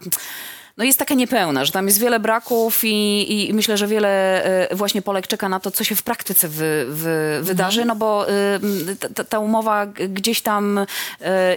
no 0.77 0.85
jest 0.85 0.99
taka 0.99 1.15
niepełna, 1.15 1.65
że 1.65 1.73
tam 1.73 1.87
jest 1.87 1.99
wiele 2.01 2.21
braków 2.21 2.85
i, 2.85 3.49
i 3.49 3.55
myślę, 3.55 3.77
że 3.77 3.87
wiele 3.87 4.43
y, 4.73 4.77
właśnie 4.77 5.03
Polek 5.03 5.27
czeka 5.27 5.49
na 5.49 5.61
to, 5.61 5.71
co 5.71 5.85
się 5.85 5.97
w 5.97 6.03
praktyce 6.03 6.49
wy, 6.49 6.87
wy, 6.89 7.39
wydarzy, 7.43 7.85
no 7.85 7.97
bo 7.97 8.27
y, 8.31 8.97
ta- 9.15 9.25
ta, 9.25 9.39
umowa 9.39 9.87
gdzieś 9.87 10.41
tam 10.41 10.79
y, 10.79 10.87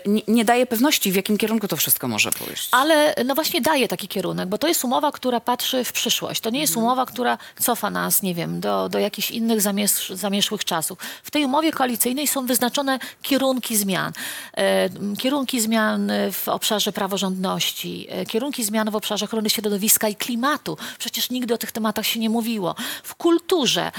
nie, 0.05 0.21
nie 0.27 0.45
daje 0.45 0.65
pewności, 0.65 1.11
w 1.11 1.15
jakim 1.15 1.37
kierunku 1.37 1.67
to 1.67 1.77
wszystko 1.77 2.07
może 2.07 2.31
pójść. 2.31 2.69
Ale 2.71 3.15
no 3.25 3.35
właśnie 3.35 3.61
daje 3.61 3.87
taki 3.87 4.07
kierunek, 4.07 4.49
bo 4.49 4.57
to 4.57 4.67
jest 4.67 4.83
umowa, 4.85 5.11
która 5.11 5.39
patrzy 5.39 5.83
w 5.83 5.91
przyszłość. 5.91 6.41
To 6.41 6.49
nie 6.49 6.61
jest 6.61 6.77
umowa, 6.77 7.05
która 7.05 7.37
cofa 7.59 7.89
nas, 7.89 8.21
nie 8.21 8.35
wiem, 8.35 8.59
do, 8.59 8.89
do 8.89 8.99
jakichś 8.99 9.31
innych 9.31 9.61
zamierz, 9.61 10.09
zamieszłych 10.09 10.65
czasów. 10.65 10.97
W 11.23 11.31
tej 11.31 11.45
umowie 11.45 11.71
koalicyjnej 11.71 12.27
są 12.27 12.45
wyznaczone 12.45 12.99
kierunki 13.21 13.77
zmian. 13.77 14.13
E, 14.57 14.89
kierunki 15.17 15.61
zmian 15.61 16.11
w 16.31 16.49
obszarze 16.49 16.91
praworządności, 16.91 18.07
e, 18.09 18.25
kierunki 18.25 18.63
zmian 18.63 18.91
w 18.91 18.95
obszarze 18.95 19.04
ochrony 19.11 19.49
środowiska 19.49 20.07
i 20.09 20.15
klimatu. 20.15 20.77
Przecież 20.99 21.29
nigdy 21.29 21.53
o 21.53 21.57
tych 21.57 21.71
tematach 21.71 22.05
się 22.05 22.19
nie 22.19 22.29
mówiło. 22.29 22.75
W 23.03 23.15
kulturze, 23.15 23.85
e, 23.85 23.91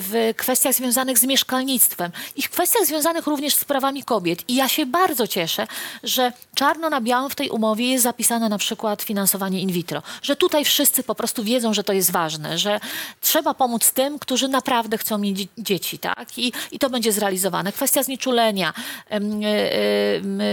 w 0.00 0.32
kwestiach 0.36 0.74
związanych 0.74 1.18
z 1.18 1.24
mieszkalnictwem 1.24 2.10
i 2.36 2.42
w 2.42 2.50
kwestiach 2.50 2.86
związanych 2.86 3.26
również 3.26 3.54
z 3.54 3.64
prawami 3.64 4.04
kobiet. 4.04 4.44
I 4.48 4.54
ja 4.54 4.68
się 4.68 4.86
bardzo 4.86 5.26
cieszę, 5.26 5.66
że 6.02 6.32
czarno 6.54 6.90
na 6.90 7.00
białym 7.00 7.30
w 7.30 7.34
tej 7.34 7.50
umowie 7.50 7.90
jest 7.90 8.04
zapisane 8.04 8.48
na 8.48 8.58
przykład 8.58 9.02
finansowanie 9.02 9.60
in 9.60 9.72
vitro. 9.72 10.02
Że 10.22 10.36
tutaj 10.36 10.64
wszyscy 10.64 11.02
po 11.02 11.14
prostu 11.14 11.44
wiedzą, 11.44 11.74
że 11.74 11.84
to 11.84 11.92
jest 11.92 12.10
ważne, 12.12 12.58
że 12.58 12.80
trzeba 13.20 13.54
pomóc 13.54 13.92
tym, 13.92 14.18
którzy 14.18 14.48
naprawdę 14.48 14.98
chcą 14.98 15.18
mieć 15.18 15.38
dzie- 15.38 15.46
dzieci, 15.58 15.98
tak? 15.98 16.38
I, 16.38 16.52
i 16.70 16.78
to 16.78 16.90
będzie 16.90 17.12
zrealizowane. 17.12 17.72
Kwestia 17.72 18.02
znieczulenia, 18.02 18.72
e, 19.10 19.10
em, 19.10 19.40
e, 20.40 20.44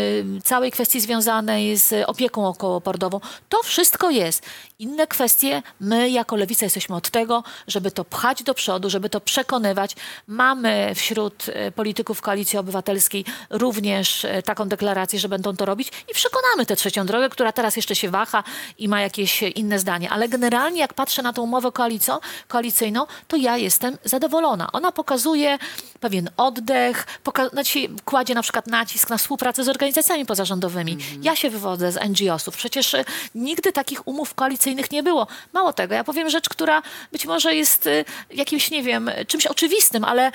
całej 0.43 0.71
kwestii 0.71 1.01
związanej 1.01 1.77
z 1.77 2.09
opieką 2.09 2.47
okołopordową. 2.47 3.19
To 3.49 3.63
wszystko 3.63 3.82
jest. 4.09 4.43
Inne 4.79 5.07
kwestie, 5.07 5.63
my 5.79 6.09
jako 6.09 6.35
Lewica 6.35 6.65
jesteśmy 6.65 6.95
od 6.95 7.09
tego, 7.09 7.43
żeby 7.67 7.91
to 7.91 8.05
pchać 8.05 8.43
do 8.43 8.53
przodu, 8.53 8.89
żeby 8.89 9.09
to 9.09 9.21
przekonywać. 9.21 9.95
Mamy 10.27 10.91
wśród 10.95 11.45
e, 11.49 11.71
polityków 11.71 12.21
Koalicji 12.21 12.59
Obywatelskiej 12.59 13.25
również 13.49 14.25
e, 14.25 14.43
taką 14.43 14.67
deklarację, 14.67 15.19
że 15.19 15.29
będą 15.29 15.55
to 15.55 15.65
robić 15.65 15.91
i 16.11 16.13
przekonamy 16.13 16.65
tę 16.65 16.75
trzecią 16.75 17.05
drogę, 17.05 17.29
która 17.29 17.51
teraz 17.51 17.75
jeszcze 17.75 17.95
się 17.95 18.09
waha 18.09 18.43
i 18.77 18.87
ma 18.87 19.01
jakieś 19.01 19.41
inne 19.41 19.79
zdanie. 19.79 20.09
Ale 20.09 20.29
generalnie 20.29 20.79
jak 20.79 20.93
patrzę 20.93 21.21
na 21.21 21.33
tą 21.33 21.41
umowę 21.41 21.71
koalicją, 21.71 22.19
koalicyjną, 22.47 23.05
to 23.27 23.37
ja 23.37 23.57
jestem 23.57 23.97
zadowolona. 24.05 24.71
Ona 24.71 24.91
pokazuje 24.91 25.57
pewien 25.99 26.29
oddech, 26.37 27.07
poka- 27.23 27.49
znaczy 27.49 27.79
kładzie 28.05 28.35
na 28.35 28.41
przykład 28.41 28.67
nacisk 28.67 29.09
na 29.09 29.17
współpracę 29.17 29.63
z 29.63 29.69
organizacjami 29.69 30.25
pozarządowymi. 30.25 30.97
Ja 31.21 31.35
się 31.35 31.49
wywodzę 31.49 31.91
z 31.91 31.95
NGO-sów. 31.95 32.57
Przecież 32.57 32.95
nigdy 33.35 33.71
takich 33.73 34.07
umów 34.07 34.33
koalicyjnych 34.33 34.91
nie 34.91 35.03
było. 35.03 35.27
Mało 35.53 35.73
tego, 35.73 35.95
ja 35.95 36.03
powiem 36.03 36.29
rzecz, 36.29 36.49
która 36.49 36.81
być 37.11 37.25
może 37.25 37.55
jest 37.55 37.87
y, 37.87 38.05
jakimś, 38.31 38.71
nie 38.71 38.83
wiem, 38.83 39.11
czymś 39.27 39.45
oczywistym, 39.45 40.03
ale 40.03 40.31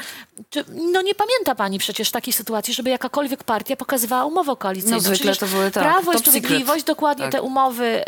czy, 0.50 0.64
no 0.92 1.02
nie 1.02 1.14
pamięta 1.14 1.54
pani 1.54 1.78
przecież 1.78 2.10
takiej 2.10 2.32
sytuacji, 2.32 2.74
żeby 2.74 2.90
jakakolwiek 2.90 3.44
partia 3.44 3.76
pokazywała 3.76 4.24
umowę 4.24 4.56
koalicyjną. 4.56 4.96
No 4.96 5.00
zwykle 5.00 5.32
Przecież 5.32 5.38
to 5.38 5.46
były 5.56 5.70
tak, 5.70 5.82
Prawo 5.82 6.12
i 6.12 6.18
Sprawiedliwość 6.18 6.84
dokładnie 6.84 7.24
Tak. 7.24 7.32
te 7.32 7.42
umowy 7.42 8.04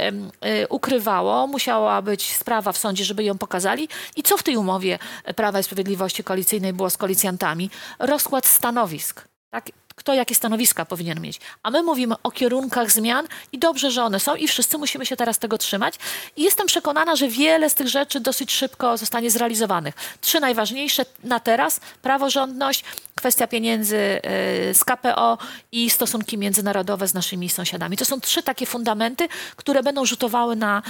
y, 0.62 0.69
ukrywało. 0.69 1.47
Musiała 1.47 2.03
być 2.03 2.37
sprawa 2.37 2.73
w 2.73 2.79
sądzie, 2.79 3.05
żeby 3.05 3.25
ją 3.25 3.38
pokazali. 3.38 3.88
I 4.16 4.23
co 4.23 4.37
w 4.37 4.43
tej 4.43 4.57
umowie 4.57 4.99
Prawa 5.37 5.61
i 5.61 5.62
Sprawiedliwości 5.62 6.25
koalicyjnej 6.25 6.73
było 6.73 6.90
z 6.90 6.97
koalicjantami? 6.97 7.71
Rozkład 7.99 8.47
stanowisk. 8.47 9.25
Tak? 9.51 9.64
Kto 10.00 10.14
jakie 10.14 10.34
stanowiska 10.34 10.84
powinien 10.84 11.20
mieć. 11.20 11.40
A 11.62 11.70
my 11.70 11.82
mówimy 11.82 12.14
o 12.22 12.30
kierunkach 12.30 12.90
zmian 12.90 13.26
i 13.52 13.58
dobrze, 13.58 13.90
że 13.90 14.04
one 14.04 14.20
są 14.20 14.34
i 14.34 14.48
wszyscy 14.48 14.78
musimy 14.78 15.06
się 15.06 15.16
teraz 15.16 15.38
tego 15.38 15.58
trzymać. 15.58 15.94
I 16.36 16.42
jestem 16.42 16.66
przekonana, 16.66 17.16
że 17.16 17.28
wiele 17.28 17.70
z 17.70 17.74
tych 17.74 17.88
rzeczy 17.88 18.20
dosyć 18.20 18.52
szybko 18.52 18.96
zostanie 18.96 19.30
zrealizowanych. 19.30 19.94
Trzy 20.20 20.40
najważniejsze 20.40 21.04
na 21.24 21.40
teraz. 21.40 21.80
Praworządność, 22.02 22.84
kwestia 23.20 23.46
pieniędzy 23.46 23.96
y, 23.96 24.74
z 24.74 24.85
KPO 24.85 25.38
i 25.72 25.90
stosunki 25.90 26.38
międzynarodowe 26.38 27.09
z 27.09 27.14
naszymi 27.14 27.48
sąsiadami. 27.48 27.96
To 27.96 28.04
są 28.04 28.20
trzy 28.20 28.42
takie 28.42 28.66
fundamenty, 28.66 29.28
które 29.56 29.83
będą 29.83 30.04
rzutowały 30.04 30.56
na 30.56 30.83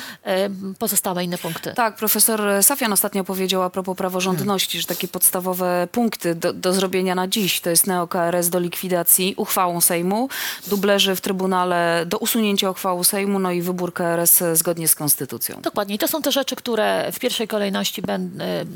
y, 0.73 0.75
pozostałe 0.79 1.25
inne 1.25 1.39
punkty. 1.39 1.73
Tak, 1.75 1.97
profesor 1.97 2.41
Safian 2.63 2.93
ostatnio 2.93 3.25
powiedział 3.25 3.63
a 3.63 3.71
propos 3.71 3.97
praworządności, 3.97 4.81
że 4.81 4.87
takie 4.87 5.09
podstawowe 5.09 5.89
punkty 5.93 6.35
do, 6.35 6.53
do 6.53 6.73
zrobienia 6.73 7.15
na 7.15 7.29
dziś 7.29 7.61
to 7.61 7.71
jest 7.71 7.87
neo-KRS 7.87 8.49
do 8.49 8.59
likwidacji 8.59 9.35
uchwałą 9.37 9.81
Sejmu, 9.81 10.29
dublerzy 10.67 11.17
w 11.17 11.21
Trybunale 11.21 12.05
do 12.07 12.19
usunięcia 12.19 12.71
uchwału 12.71 13.05
Sejmu, 13.05 13.39
no 13.39 13.51
i 13.53 13.63
wybór 13.63 13.93
KRS 13.93 14.43
zgodnie 14.55 14.89
z 14.89 14.95
konstytucją. 14.95 15.61
Dokładnie. 15.61 15.99
To 15.99 16.09
są 16.09 16.23
te 16.23 16.33
rzeczy, 16.33 16.57
które 16.57 17.13
w 17.13 17.19
pierwszej 17.19 17.49
kolejności 17.49 18.01
y, 18.01 18.05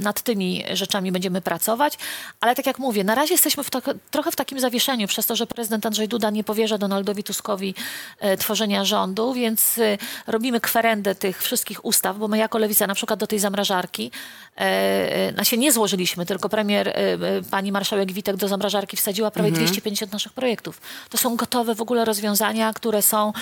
nad 0.03 0.23
tymi 0.23 0.65
rzeczami 0.73 1.13
będziemy 1.13 1.41
pracować. 1.41 1.99
Ale 2.41 2.55
tak 2.55 2.67
jak 2.67 2.79
mówię, 2.79 3.05
na 3.05 3.15
razie 3.15 3.39
jesteśmy 3.45 3.65
w 3.65 3.71
to, 3.71 3.81
trochę 4.11 4.33
w 4.33 4.37
takim 4.37 4.61
zawieszeniu 4.61 5.09
przez 5.09 5.27
to, 5.27 5.37
że 5.37 5.47
prezydent 5.47 5.87
Andrzej 5.87 6.09
Duda 6.09 6.31
nie 6.31 6.45
powierza 6.45 6.79
Donaldowi 6.79 7.25
Tuskowi 7.25 7.75
e, 8.21 8.37
tworzenia 8.37 8.85
rządu, 8.85 9.33
więc 9.33 9.79
e, 9.79 9.99
robimy 10.27 10.61
kwerendę 10.61 11.15
tych 11.15 11.43
wszystkich 11.43 11.85
ustaw, 11.85 12.19
bo 12.19 12.29
my 12.29 12.39
jako 12.39 12.59
Lewica 12.59 12.87
na 12.87 12.95
przykład 12.95 13.21
do 13.21 13.27
tej 13.27 13.39
zamrażarki 13.39 14.11
e, 14.57 14.61
e, 14.61 15.33
na 15.33 15.45
się 15.45 15.57
nie 15.57 15.73
złożyliśmy, 15.73 16.27
tylko 16.27 16.49
premier, 16.49 16.89
e, 16.89 16.93
e, 16.95 17.19
pani 17.51 17.73
marszałek 17.73 18.13
Witek 18.13 18.37
do 18.37 18.49
zamrażarki 18.49 18.97
wsadziła 18.97 19.31
prawie 19.31 19.53
250 19.53 20.13
naszych 20.13 20.33
projektów. 20.33 20.81
To 21.11 21.19
są 21.19 21.37
gotowe 21.37 21.75
w 21.75 21.83
ogóle 21.83 22.05
rozwiązania, 22.05 22.73
które 22.73 23.03
są, 23.03 23.33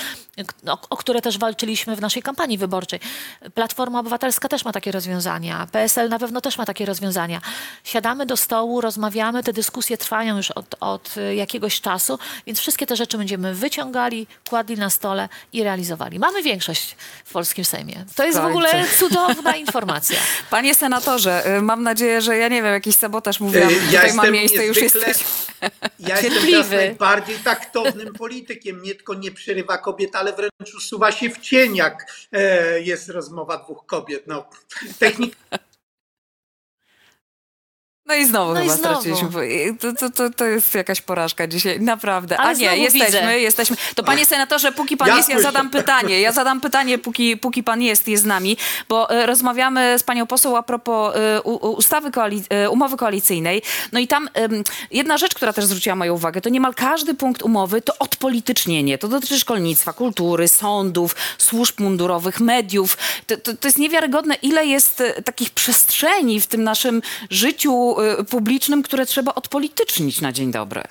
o, 0.67 0.79
o 0.91 0.97
które 0.97 1.23
też 1.23 1.39
walczyliśmy 1.39 1.97
w 1.97 2.01
naszej 2.01 2.23
kampanii 2.23 2.59
wyborczej. 2.59 3.01
Platforma 3.55 4.01
Obywatelska 4.01 4.49
też 4.49 4.65
ma 4.65 4.73
takie 4.73 4.93
rozwiązania. 4.93 5.67
PSL 5.73 6.09
na 6.09 6.19
pewno 6.19 6.41
też 6.41 6.59
ma 6.59 6.67
takie 6.67 6.87
rozwiązania. 6.87 7.41
Siadamy 7.85 8.27
do 8.27 8.37
stołu, 8.37 8.81
rozmawiamy, 8.81 9.43
te 9.43 9.53
dyskusje 9.53 9.92
trwają 9.97 10.37
już 10.37 10.51
od, 10.51 10.75
od 10.81 11.17
y, 11.17 11.35
jakiegoś 11.35 11.81
czasu, 11.81 12.19
więc 12.47 12.61
wszystkie 12.61 12.87
te 12.87 12.97
rzeczy 12.97 13.19
będziemy 13.19 13.55
wyciągali, 13.55 14.27
kładli 14.49 14.77
na 14.77 14.91
stole 14.91 15.29
i 15.53 15.63
realizowali. 15.63 16.19
Mamy 16.19 16.43
większość 16.43 16.97
w 17.25 17.33
polskim 17.33 17.65
Sejmie. 17.65 18.05
To 18.17 18.25
jest 18.25 18.39
w 18.39 18.45
ogóle 18.45 18.85
cudowna 18.99 19.57
informacja. 19.67 20.19
Panie 20.51 20.75
senatorze, 20.75 21.57
y, 21.59 21.63
mam 21.63 21.83
nadzieję, 21.83 22.21
że 22.21 22.37
ja 22.37 22.49
nie 22.49 22.63
wiem, 22.63 22.73
jakiś 22.73 22.97
sabotaż 22.97 23.41
mówiłam, 23.41 23.71
Y, 23.71 23.75
tutaj 23.75 23.93
ma 23.93 24.07
jestem 24.07 24.33
miejsce, 24.33 24.67
już 24.67 24.77
jesteś. 24.77 25.17
Ja 25.99 26.21
jestem 26.21 26.33
Cierpliwy. 26.33 26.77
najbardziej 26.77 27.37
taktownym 27.37 28.15
politykiem. 28.15 28.83
Nie 28.83 28.95
tylko 28.95 29.15
nie 29.15 29.31
przerywa 29.31 29.79
kobiet, 29.79 30.17
ale 30.17 30.33
wręcz 30.33 30.75
usuwa 30.77 31.13
się 31.13 31.31
w 31.31 31.39
cień, 31.39 31.77
jak 31.77 32.07
e, 32.33 32.81
jest 32.81 33.09
rozmowa 33.09 33.59
dwóch 33.59 33.87
kobiet. 33.87 34.27
No, 34.27 34.45
technika 34.99 35.37
No 38.13 38.17
i 38.19 38.27
znowu 38.27 38.55
No 38.55 38.61
i 38.61 38.63
chyba 38.63 38.77
znowu. 38.77 39.01
straciliśmy. 39.01 39.29
To, 39.81 39.93
to, 39.93 40.11
to, 40.11 40.31
to 40.37 40.45
jest 40.45 40.75
jakaś 40.75 41.01
porażka 41.01 41.47
dzisiaj, 41.47 41.81
naprawdę. 41.81 42.37
Ale 42.39 42.51
A 42.51 42.53
nie, 42.53 42.77
jesteśmy, 42.77 43.07
widzę. 43.07 43.41
jesteśmy. 43.41 43.77
To 43.95 44.03
panie 44.05 44.27
senatorze, 44.27 44.73
póki 44.73 44.97
pan 44.97 45.09
Ja 45.09 45.17
jest, 45.17 45.29
ja 45.29 45.41
zadam 45.41 45.71
pytanie. 45.71 46.21
Ja 46.21 46.33
zadam 46.33 46.61
pytanie, 46.61 46.99
póki, 46.99 47.37
póki 47.37 47.63
pan 47.63 47.83
jest, 47.83 48.09
jest 48.09 48.23
z 48.23 48.27
nami, 48.27 48.57
bo 48.89 49.11
e, 49.11 49.27
rozmawiamy 49.27 49.99
z 49.99 50.03
panią 50.03 50.27
poseł 50.27 50.57
a 50.57 50.63
propos 50.63 51.17
e, 51.17 51.43
u, 51.43 51.73
ustawy 51.73 52.11
koali- 52.11 52.43
e, 52.51 52.71
umowy 52.71 52.97
koalicyjnej. 52.97 53.63
No 53.93 54.01
i 54.01 54.07
tam 54.09 54.29
em, 54.35 54.63
jedna 54.91 55.19
rzecz, 55.19 55.35
która 55.35 55.53
też 55.53 55.65
zwróciła 55.65 55.97
moją 55.97 56.15
uwagę, 56.15 56.41
to 56.41 56.49
niemal 56.49 56.75
każdy 56.75 57.15
punkt 57.15 57.43
umowy 57.43 57.83
to 57.83 57.93
odpolitycznienie. 57.99 58.99
To 58.99 59.09
dotyczy 59.09 59.41
szkolnictwa, 59.41 59.93
kultury, 59.93 60.49
sądów, 60.49 61.17
służb 61.39 61.81
mundurowych, 61.81 62.41
mediów. 62.41 62.97
To, 63.27 63.37
to, 63.37 63.57
to 63.57 63.69
jest 63.69 63.79
niewiarygodne, 63.79 64.35
ile 64.35 64.67
jest 64.67 65.01
e, 65.01 65.23
takich 65.23 65.51
przestrzeni 65.51 66.41
w 66.41 66.47
tym 66.47 66.65
naszym 66.65 67.03
życiu 67.31 67.97
e, 68.01 68.02
publicznym, 68.31 68.83
które 68.83 69.07
trzeba 69.07 69.35
odpolitycznić 69.35 70.21
na 70.21 70.33
dzień 70.33 70.51
dobry. 70.53 70.83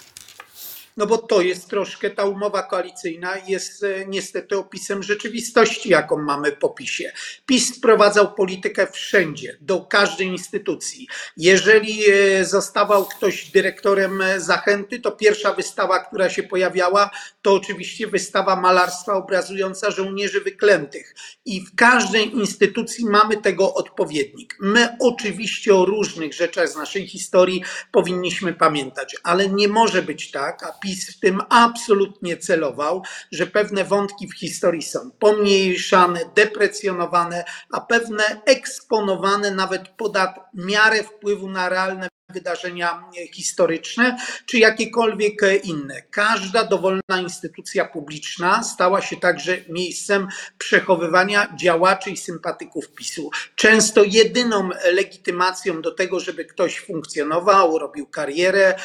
No 1.01 1.07
bo 1.07 1.17
to 1.17 1.41
jest 1.41 1.69
troszkę, 1.69 2.09
ta 2.09 2.25
umowa 2.25 2.63
koalicyjna 2.63 3.37
jest 3.47 3.83
e, 3.83 4.05
niestety 4.07 4.57
opisem 4.57 5.03
rzeczywistości, 5.03 5.89
jaką 5.89 6.17
mamy 6.17 6.51
po 6.51 6.69
PiSie. 6.69 7.11
PiS 7.45 7.77
wprowadzał 7.77 8.33
politykę 8.33 8.87
wszędzie, 8.91 9.57
do 9.61 9.81
każdej 9.81 10.27
instytucji. 10.27 11.07
Jeżeli 11.37 12.11
e, 12.11 12.45
zostawał 12.45 13.05
ktoś 13.05 13.51
dyrektorem 13.51 14.21
e, 14.21 14.39
Zachęty, 14.39 14.99
to 14.99 15.11
pierwsza 15.11 15.53
wystawa, 15.53 15.99
która 15.99 16.29
się 16.29 16.43
pojawiała, 16.43 17.09
to 17.41 17.53
oczywiście 17.53 18.07
wystawa 18.07 18.55
malarstwa 18.55 19.13
obrazująca 19.13 19.91
żołnierzy 19.91 20.41
wyklętych. 20.41 21.15
I 21.45 21.61
w 21.61 21.75
każdej 21.75 22.35
instytucji 22.35 23.05
mamy 23.05 23.37
tego 23.37 23.73
odpowiednik. 23.73 24.57
My 24.59 24.95
oczywiście 24.99 25.75
o 25.75 25.85
różnych 25.85 26.33
rzeczach 26.33 26.69
z 26.69 26.75
naszej 26.75 27.07
historii 27.07 27.63
powinniśmy 27.91 28.53
pamiętać, 28.53 29.15
ale 29.23 29.49
nie 29.49 29.67
może 29.67 30.01
być 30.01 30.31
tak, 30.31 30.63
a 30.63 30.71
PiS 30.71 30.90
w 30.95 31.19
tym 31.19 31.41
absolutnie 31.49 32.37
celował, 32.37 33.03
że 33.31 33.47
pewne 33.47 33.85
wątki 33.85 34.27
w 34.27 34.39
historii 34.39 34.81
są 34.81 35.11
pomniejszane, 35.19 36.19
deprecjonowane, 36.35 37.43
a 37.73 37.81
pewne 37.81 38.23
eksponowane 38.45 39.51
nawet 39.51 39.87
ponad 39.87 40.39
miarę 40.53 41.03
wpływu 41.03 41.49
na 41.49 41.69
realne 41.69 42.07
wydarzenia 42.33 43.03
historyczne, 43.33 44.17
czy 44.45 44.59
jakiekolwiek 44.59 45.41
inne. 45.63 46.01
Każda 46.01 46.63
dowolna 46.63 47.21
instytucja 47.21 47.85
publiczna 47.85 48.63
stała 48.63 49.01
się 49.01 49.17
także 49.17 49.57
miejscem 49.69 50.27
przechowywania 50.57 51.53
działaczy 51.55 52.09
i 52.09 52.17
sympatyków 52.17 52.91
PiSu. 52.91 53.29
Często 53.55 54.03
jedyną 54.03 54.69
legitymacją 54.91 55.81
do 55.81 55.91
tego, 55.91 56.19
żeby 56.19 56.45
ktoś 56.45 56.79
funkcjonował, 56.79 57.79
robił 57.79 58.07
karierę, 58.07 58.75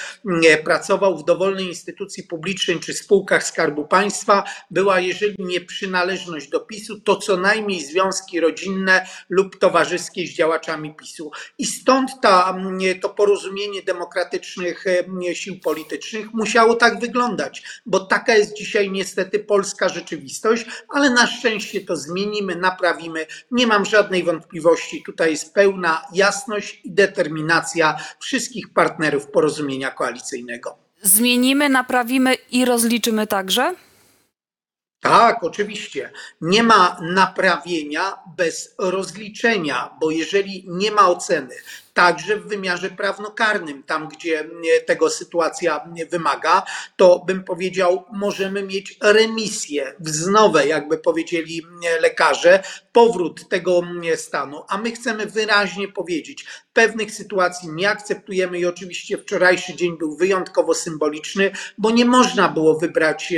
pracował 0.65 1.19
w 1.19 1.25
dowolnej 1.25 1.67
instytucji 1.67 2.23
publicznej 2.23 2.81
czy 2.81 2.95
spółkach 2.95 3.47
Skarbu 3.47 3.87
Państwa, 3.87 4.45
była, 4.71 5.01
jeżeli 5.01 5.37
nie 5.39 5.61
przynależność 5.61 6.49
do 6.49 6.61
PiSu, 6.61 7.01
to 7.01 7.17
co 7.17 7.37
najmniej 7.37 7.85
związki 7.85 8.41
rodzinne 8.41 9.07
lub 9.29 9.59
towarzyskie 9.59 10.27
z 10.27 10.31
działaczami 10.31 10.95
PiSu. 10.95 11.31
I 11.59 11.67
stąd 11.67 12.11
ta, 12.23 12.57
to 13.01 13.09
porozumienie 13.09 13.36
demokratycznych 13.83 14.85
e, 14.87 15.35
sił 15.35 15.61
politycznych 15.61 16.33
musiało 16.33 16.75
tak 16.75 17.01
wyglądać, 17.01 17.63
bo 17.87 18.01
taka 18.01 18.35
jest 18.35 18.57
dzisiaj 18.57 18.91
niestety 18.91 19.39
polska 19.39 19.89
rzeczywistość, 19.89 20.67
ale 20.89 21.11
na 21.11 21.27
szczęście 21.27 21.81
to 21.81 21.97
zmienimy, 21.97 22.57
naprawimy. 22.57 23.27
Nie 23.51 23.67
mam 23.67 23.85
żadnej 23.85 24.25
wątpliwości. 24.25 25.03
Tutaj 25.07 25.31
jest 25.31 25.55
pełna 25.55 26.03
jasność 26.13 26.81
i 26.85 26.93
determinacja 26.93 27.97
wszystkich 28.19 28.73
partnerów 28.73 29.27
porozumienia 29.27 29.91
koalicyjnego. 29.91 30.79
Zmienimy, 31.03 31.69
naprawimy 31.69 32.35
i 32.51 32.65
rozliczymy 32.65 33.27
także? 33.27 33.75
Tak, 35.01 35.45
oczywiście. 35.45 36.11
Nie 36.41 36.63
ma 36.63 36.99
naprawienia 37.01 38.19
bez 38.37 38.75
rozliczenia, 38.79 39.91
bo 40.01 40.11
jeżeli 40.11 40.65
nie 40.69 40.91
ma 40.91 41.09
oceny, 41.09 41.55
także 41.97 42.37
w 42.37 42.47
wymiarze 42.47 42.91
prawnokarnym, 42.91 43.83
tam 43.83 44.09
gdzie 44.09 44.41
e, 44.41 44.81
tego 44.81 45.11
sytuacja 45.11 45.89
e, 45.99 46.07
wymaga, 46.07 46.63
to 46.97 47.25
bym 47.27 47.45
powiedział, 47.45 48.05
możemy 48.13 48.63
mieć 48.63 48.99
remisję, 49.03 49.95
wznowę, 50.01 50.67
jakby 50.67 50.99
powiedzieli 50.99 51.63
e, 51.87 52.01
lekarze, 52.01 52.63
powrót 52.93 53.49
tego 53.49 53.83
stanu, 54.17 54.63
a 54.69 54.79
my 54.79 54.93
chcemy 54.93 55.27
wyraźnie 55.27 55.89
powiedzieć, 55.89 56.47
pewnych 56.73 57.13
sytuacji 57.13 57.69
nie 57.73 57.91
akceptujemy 57.91 58.59
i 58.59 58.67
oczywiście 58.67 59.19
wczorajszy 59.19 59.75
dzień 59.75 59.99
był 59.99 60.17
wyjątkowo 60.17 60.75
symboliczny, 60.75 61.51
bo 61.79 61.91
nie 61.91 62.05
można 62.05 62.49
było 62.49 62.79
wybrać 62.79 63.33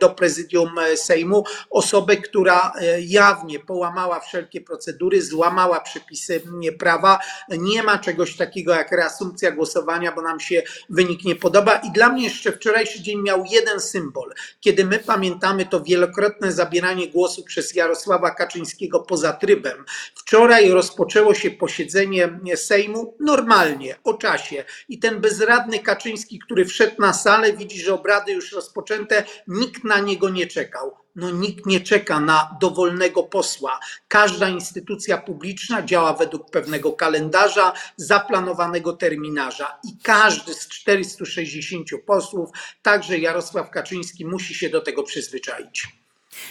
do 0.00 0.10
prezydium 0.10 0.70
Sejmu 0.96 1.44
osobę, 1.70 2.16
która 2.16 2.72
jawnie 3.00 3.60
połamała 3.60 4.20
wszelkie 4.20 4.60
procedury, 4.60 5.22
złamała 5.22 5.80
przepisy 5.80 6.42
prawa. 6.78 7.18
Nie 7.48 7.82
ma 7.82 7.99
czegoś 8.00 8.36
takiego 8.36 8.72
jak 8.74 8.92
reasumpcja 8.92 9.50
głosowania, 9.50 10.12
bo 10.12 10.22
nam 10.22 10.40
się 10.40 10.62
wynik 10.90 11.24
nie 11.24 11.36
podoba. 11.36 11.76
I 11.76 11.90
dla 11.92 12.08
mnie 12.08 12.24
jeszcze 12.24 12.52
wczorajszy 12.52 13.02
dzień 13.02 13.22
miał 13.22 13.44
jeden 13.50 13.80
symbol. 13.80 14.32
Kiedy 14.60 14.84
my 14.84 14.98
pamiętamy 14.98 15.66
to 15.66 15.80
wielokrotne 15.80 16.52
zabieranie 16.52 17.08
głosu 17.08 17.44
przez 17.44 17.74
Jarosława 17.74 18.30
Kaczyńskiego 18.30 19.00
poza 19.00 19.32
trybem, 19.32 19.84
wczoraj 20.14 20.70
rozpoczęło 20.70 21.34
się 21.34 21.50
posiedzenie 21.50 22.38
Sejmu 22.56 23.14
normalnie, 23.20 23.96
o 24.04 24.14
czasie. 24.14 24.64
I 24.88 24.98
ten 24.98 25.20
bezradny 25.20 25.78
Kaczyński, 25.78 26.38
który 26.38 26.64
wszedł 26.64 26.94
na 26.98 27.12
salę, 27.12 27.52
widzi, 27.52 27.80
że 27.82 27.94
obrady 27.94 28.32
już 28.32 28.52
rozpoczęte, 28.52 29.24
nikt 29.46 29.84
na 29.84 30.00
niego 30.00 30.30
nie 30.30 30.46
czekał. 30.46 30.99
No 31.20 31.30
nikt 31.30 31.66
nie 31.66 31.80
czeka 31.80 32.20
na 32.20 32.56
dowolnego 32.60 33.22
posła. 33.22 33.80
Każda 34.08 34.48
instytucja 34.48 35.18
publiczna 35.18 35.82
działa 35.82 36.12
według 36.12 36.50
pewnego 36.50 36.92
kalendarza, 36.92 37.72
zaplanowanego 37.96 38.92
terminarza 38.92 39.78
i 39.84 39.88
każdy 40.02 40.54
z 40.54 40.68
460 40.68 41.88
posłów, 42.06 42.50
także 42.82 43.18
Jarosław 43.18 43.70
Kaczyński, 43.70 44.26
musi 44.26 44.54
się 44.54 44.68
do 44.68 44.80
tego 44.80 45.02
przyzwyczaić. 45.02 45.88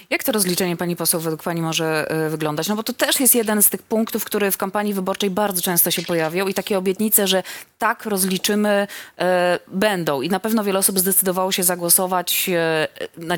Jak 0.10 0.24
to 0.24 0.32
rozliczenie 0.32 0.78
pani 0.78 0.96
poseł 0.96 1.20
według 1.20 1.44
pani 1.44 1.62
może 1.62 2.12
e, 2.12 2.30
wyglądać? 2.30 2.68
No 2.68 2.76
bo 2.76 2.84
to 2.84 2.94
też 2.94 3.20
jest 3.20 3.36
jeden 3.36 3.64
z 3.64 3.70
tych 3.70 3.82
punktów, 3.82 4.26
który 4.26 4.52
w 4.52 4.58
kampanii 4.58 4.94
wyborczej 4.94 5.30
bardzo 5.30 5.62
często 5.62 5.92
się 5.92 6.02
pojawiał 6.02 6.48
i 6.48 6.54
takie 6.54 6.78
obietnice, 6.78 7.28
że 7.28 7.44
tak 7.78 8.06
rozliczymy 8.06 8.88
e, 9.18 9.60
będą. 9.68 10.22
I 10.22 10.30
na 10.30 10.40
pewno 10.40 10.64
wiele 10.64 10.80
osób 10.80 11.00
zdecydowało 11.00 11.52
się 11.52 11.64
zagłosować 11.64 12.50
e, 12.50 12.88
na 13.18 13.38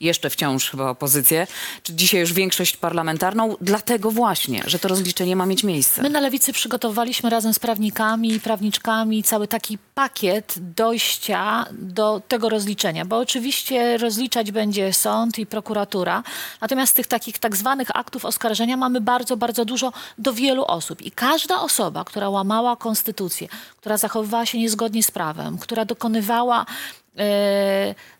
jeszcze 0.00 0.30
wciąż 0.30 0.70
chyba 0.70 0.90
opozycję, 0.90 1.46
czy 1.82 1.94
dzisiaj 1.94 2.20
już 2.20 2.32
większość 2.32 2.76
parlamentarną, 2.76 3.56
dlatego 3.60 4.10
właśnie, 4.10 4.62
że 4.66 4.78
to 4.78 4.88
rozliczenie 4.88 5.36
ma 5.36 5.46
mieć 5.46 5.64
miejsce. 5.64 6.02
My 6.02 6.10
na 6.10 6.20
Lewicy 6.20 6.52
przygotowaliśmy 6.52 7.30
razem 7.30 7.54
z 7.54 7.58
prawnikami 7.58 8.32
i 8.32 8.40
prawniczkami 8.40 9.22
cały 9.22 9.48
taki 9.48 9.78
pakiet 9.94 10.54
dojścia 10.58 11.66
do 11.72 12.22
tego 12.28 12.48
rozliczenia, 12.48 13.04
bo 13.04 13.18
oczywiście 13.18 13.98
rozliczać 13.98 14.52
będzie 14.52 14.92
sąd 14.92 15.38
i 15.38 15.46
prokuratura, 15.46 16.22
natomiast 16.60 16.96
tych 16.96 17.06
takich 17.06 17.38
tak 17.38 17.56
zwanych 17.56 17.96
aktów 17.96 18.24
oskarżenia 18.24 18.76
mamy 18.76 19.00
bardzo, 19.00 19.36
bardzo 19.36 19.64
dużo 19.64 19.92
do 20.18 20.32
wielu 20.32 20.64
osób. 20.64 21.02
I 21.02 21.10
każda 21.10 21.60
osoba, 21.60 22.04
która 22.04 22.28
łamała 22.28 22.76
konstytucję, 22.76 23.48
która 23.80 23.96
zachowywała 23.96 24.46
się 24.46 24.58
niezgodnie 24.58 25.02
z 25.02 25.10
prawem, 25.10 25.58
która 25.58 25.84
dokonywała 25.84 26.66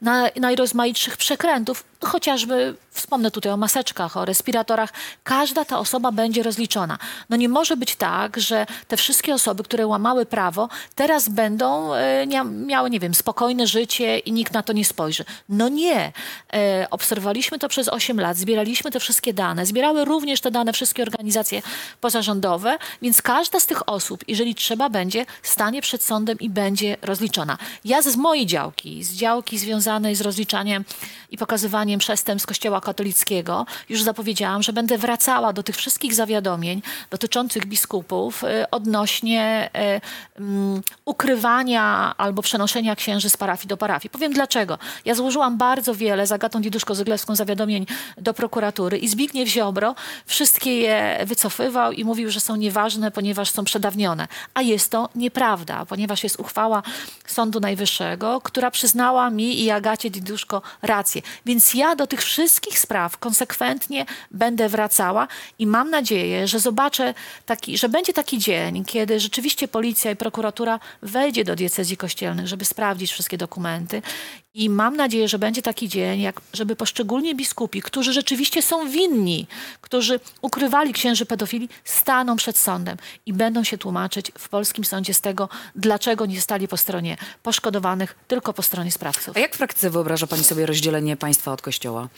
na, 0.02 0.28
najrozmaitszych 0.36 1.16
przekrętów, 1.16 1.84
no 2.02 2.08
chociażby 2.08 2.74
wspomnę 2.90 3.30
tutaj 3.30 3.52
o 3.52 3.56
maseczkach, 3.56 4.16
o 4.16 4.24
respiratorach, 4.24 4.92
każda 5.24 5.64
ta 5.64 5.78
osoba 5.78 6.12
będzie 6.12 6.42
rozliczona. 6.42 6.98
No 7.30 7.36
nie 7.36 7.48
może 7.48 7.76
być 7.76 7.96
tak, 7.96 8.40
że 8.40 8.66
te 8.88 8.96
wszystkie 8.96 9.34
osoby, 9.34 9.62
które 9.62 9.86
łamały 9.86 10.26
prawo, 10.26 10.68
teraz 10.94 11.28
będą 11.28 11.94
e, 11.94 12.26
miały, 12.44 12.90
nie 12.90 13.00
wiem, 13.00 13.14
spokojne 13.14 13.66
życie 13.66 14.18
i 14.18 14.32
nikt 14.32 14.52
na 14.52 14.62
to 14.62 14.72
nie 14.72 14.84
spojrzy. 14.84 15.24
No 15.48 15.68
nie. 15.68 16.12
E, 16.52 16.86
obserwowaliśmy 16.90 17.58
to 17.58 17.68
przez 17.68 17.88
8 17.88 18.20
lat, 18.20 18.36
zbieraliśmy 18.36 18.90
te 18.90 19.00
wszystkie 19.00 19.34
dane, 19.34 19.66
zbierały 19.66 20.04
również 20.04 20.40
te 20.40 20.50
dane 20.50 20.72
wszystkie 20.72 21.02
organizacje 21.02 21.62
pozarządowe, 22.00 22.78
więc 23.02 23.22
każda 23.22 23.60
z 23.60 23.66
tych 23.66 23.88
osób, 23.88 24.24
jeżeli 24.28 24.54
trzeba 24.54 24.90
będzie, 24.90 25.26
stanie 25.42 25.82
przed 25.82 26.02
sądem 26.02 26.38
i 26.38 26.50
będzie 26.50 26.96
rozliczona. 27.02 27.58
Ja 27.84 28.02
z 28.02 28.16
mojej 28.16 28.46
działki, 28.46 28.85
z 29.00 29.12
działki 29.12 29.58
związanej 29.58 30.14
z 30.14 30.20
rozliczaniem 30.20 30.84
i 31.30 31.38
pokazywaniem 31.38 32.00
przestępstw 32.00 32.48
Kościoła 32.48 32.80
katolickiego, 32.80 33.66
już 33.88 34.02
zapowiedziałam, 34.02 34.62
że 34.62 34.72
będę 34.72 34.98
wracała 34.98 35.52
do 35.52 35.62
tych 35.62 35.76
wszystkich 35.76 36.14
zawiadomień 36.14 36.82
dotyczących 37.10 37.66
biskupów 37.66 38.44
y, 38.44 38.70
odnośnie 38.70 39.70
y, 40.36 40.40
mm, 40.40 40.82
ukrywania 41.04 42.14
albo 42.16 42.42
przenoszenia 42.42 42.96
księży 42.96 43.30
z 43.30 43.36
parafii 43.36 43.68
do 43.68 43.76
parafii. 43.76 44.10
Powiem 44.10 44.32
dlaczego. 44.32 44.78
Ja 45.04 45.14
złożyłam 45.14 45.58
bardzo 45.58 45.94
wiele, 45.94 46.26
z 46.26 46.32
Agatą 46.32 46.60
Diduszko-Zyglewską, 46.60 47.36
zawiadomień 47.36 47.86
do 48.18 48.34
prokuratury 48.34 48.98
i 48.98 49.08
Zbigniew 49.08 49.48
Ziobro 49.48 49.94
wszystkie 50.26 50.78
je 50.80 51.18
wycofywał 51.26 51.92
i 51.92 52.04
mówił, 52.04 52.30
że 52.30 52.40
są 52.40 52.56
nieważne, 52.56 53.10
ponieważ 53.10 53.50
są 53.50 53.64
przedawnione. 53.64 54.28
A 54.54 54.62
jest 54.62 54.90
to 54.90 55.08
nieprawda, 55.14 55.86
ponieważ 55.86 56.24
jest 56.24 56.40
uchwała 56.40 56.82
Sądu 57.26 57.60
Najwyższego, 57.60 58.40
która 58.40 58.70
przyznała 58.76 59.30
mi 59.30 59.62
i 59.64 59.70
Agacie 59.70 60.10
Diduszko 60.10 60.62
rację. 60.82 61.22
Więc 61.46 61.74
ja 61.74 61.96
do 61.96 62.06
tych 62.06 62.22
wszystkich 62.22 62.78
spraw 62.78 63.18
konsekwentnie 63.18 64.06
będę 64.30 64.68
wracała 64.68 65.28
i 65.58 65.66
mam 65.66 65.90
nadzieję, 65.90 66.48
że 66.48 66.60
zobaczę 66.60 67.14
taki, 67.46 67.78
że 67.78 67.88
będzie 67.88 68.12
taki 68.12 68.38
dzień, 68.38 68.84
kiedy 68.84 69.20
rzeczywiście 69.20 69.68
policja 69.68 70.10
i 70.10 70.16
prokuratura 70.16 70.80
wejdzie 71.02 71.44
do 71.44 71.56
diecezji 71.56 71.96
kościelnych, 71.96 72.46
żeby 72.46 72.64
sprawdzić 72.64 73.12
wszystkie 73.12 73.38
dokumenty. 73.38 74.02
I 74.56 74.70
mam 74.70 74.96
nadzieję, 74.96 75.28
że 75.28 75.38
będzie 75.38 75.62
taki 75.62 75.88
dzień, 75.88 76.20
jak, 76.20 76.40
żeby 76.52 76.76
poszczególni 76.76 77.34
biskupi, 77.34 77.82
którzy 77.82 78.12
rzeczywiście 78.12 78.62
są 78.62 78.88
winni, 78.88 79.46
którzy 79.80 80.20
ukrywali 80.42 80.92
księży 80.92 81.26
pedofili, 81.26 81.68
staną 81.84 82.36
przed 82.36 82.58
sądem 82.58 82.96
i 83.26 83.32
będą 83.32 83.64
się 83.64 83.78
tłumaczyć 83.78 84.32
w 84.38 84.48
polskim 84.48 84.84
sądzie 84.84 85.14
z 85.14 85.20
tego, 85.20 85.48
dlaczego 85.74 86.26
nie 86.26 86.40
stali 86.40 86.68
po 86.68 86.76
stronie 86.76 87.16
poszkodowanych, 87.42 88.16
tylko 88.28 88.52
po 88.52 88.62
stronie 88.66 88.92
sprawców. 88.92 89.36
A 89.36 89.40
jak 89.40 89.54
w 89.54 89.58
praktyce 89.58 89.90
wyobraża 89.90 90.26
pani 90.26 90.44
sobie 90.44 90.66
rozdzielenie 90.66 91.16
państwa 91.16 91.52
od 91.52 91.62
kościoła? 91.62 92.08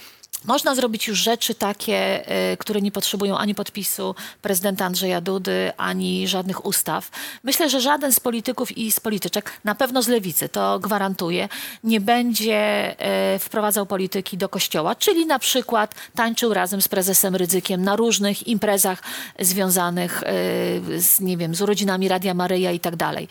Można 0.45 0.75
zrobić 0.75 1.07
już 1.07 1.19
rzeczy 1.19 1.55
takie, 1.55 2.29
y, 2.53 2.57
które 2.57 2.81
nie 2.81 2.91
potrzebują 2.91 3.37
ani 3.37 3.55
podpisu 3.55 4.15
prezydenta 4.41 4.85
Andrzeja 4.85 5.21
Dudy, 5.21 5.71
ani 5.77 6.27
żadnych 6.27 6.65
ustaw. 6.65 7.09
Myślę, 7.43 7.69
że 7.69 7.81
żaden 7.81 8.13
z 8.13 8.19
polityków 8.19 8.77
i 8.77 8.91
z 8.91 8.99
polityczek, 8.99 9.51
na 9.63 9.75
pewno 9.75 10.01
z 10.01 10.07
lewicy, 10.07 10.49
to 10.49 10.79
gwarantuję, 10.79 11.49
nie 11.83 12.01
będzie 12.01 12.91
y, 13.35 13.39
wprowadzał 13.39 13.85
polityki 13.85 14.37
do 14.37 14.49
kościoła, 14.49 14.95
czyli 14.95 15.25
na 15.25 15.39
przykład 15.39 15.95
tańczył 16.15 16.53
razem 16.53 16.81
z 16.81 16.87
prezesem 16.87 17.35
Rydzykiem 17.35 17.83
na 17.83 17.95
różnych 17.95 18.47
imprezach 18.47 19.03
związanych 19.39 20.23
y, 20.23 21.01
z, 21.01 21.19
nie 21.19 21.37
wiem, 21.37 21.55
z 21.55 21.61
urodzinami 21.61 22.07
Radia 22.07 22.33
Maryja 22.33 22.71
i 22.71 22.79
tak 22.79 22.95
dalej. 22.95 23.27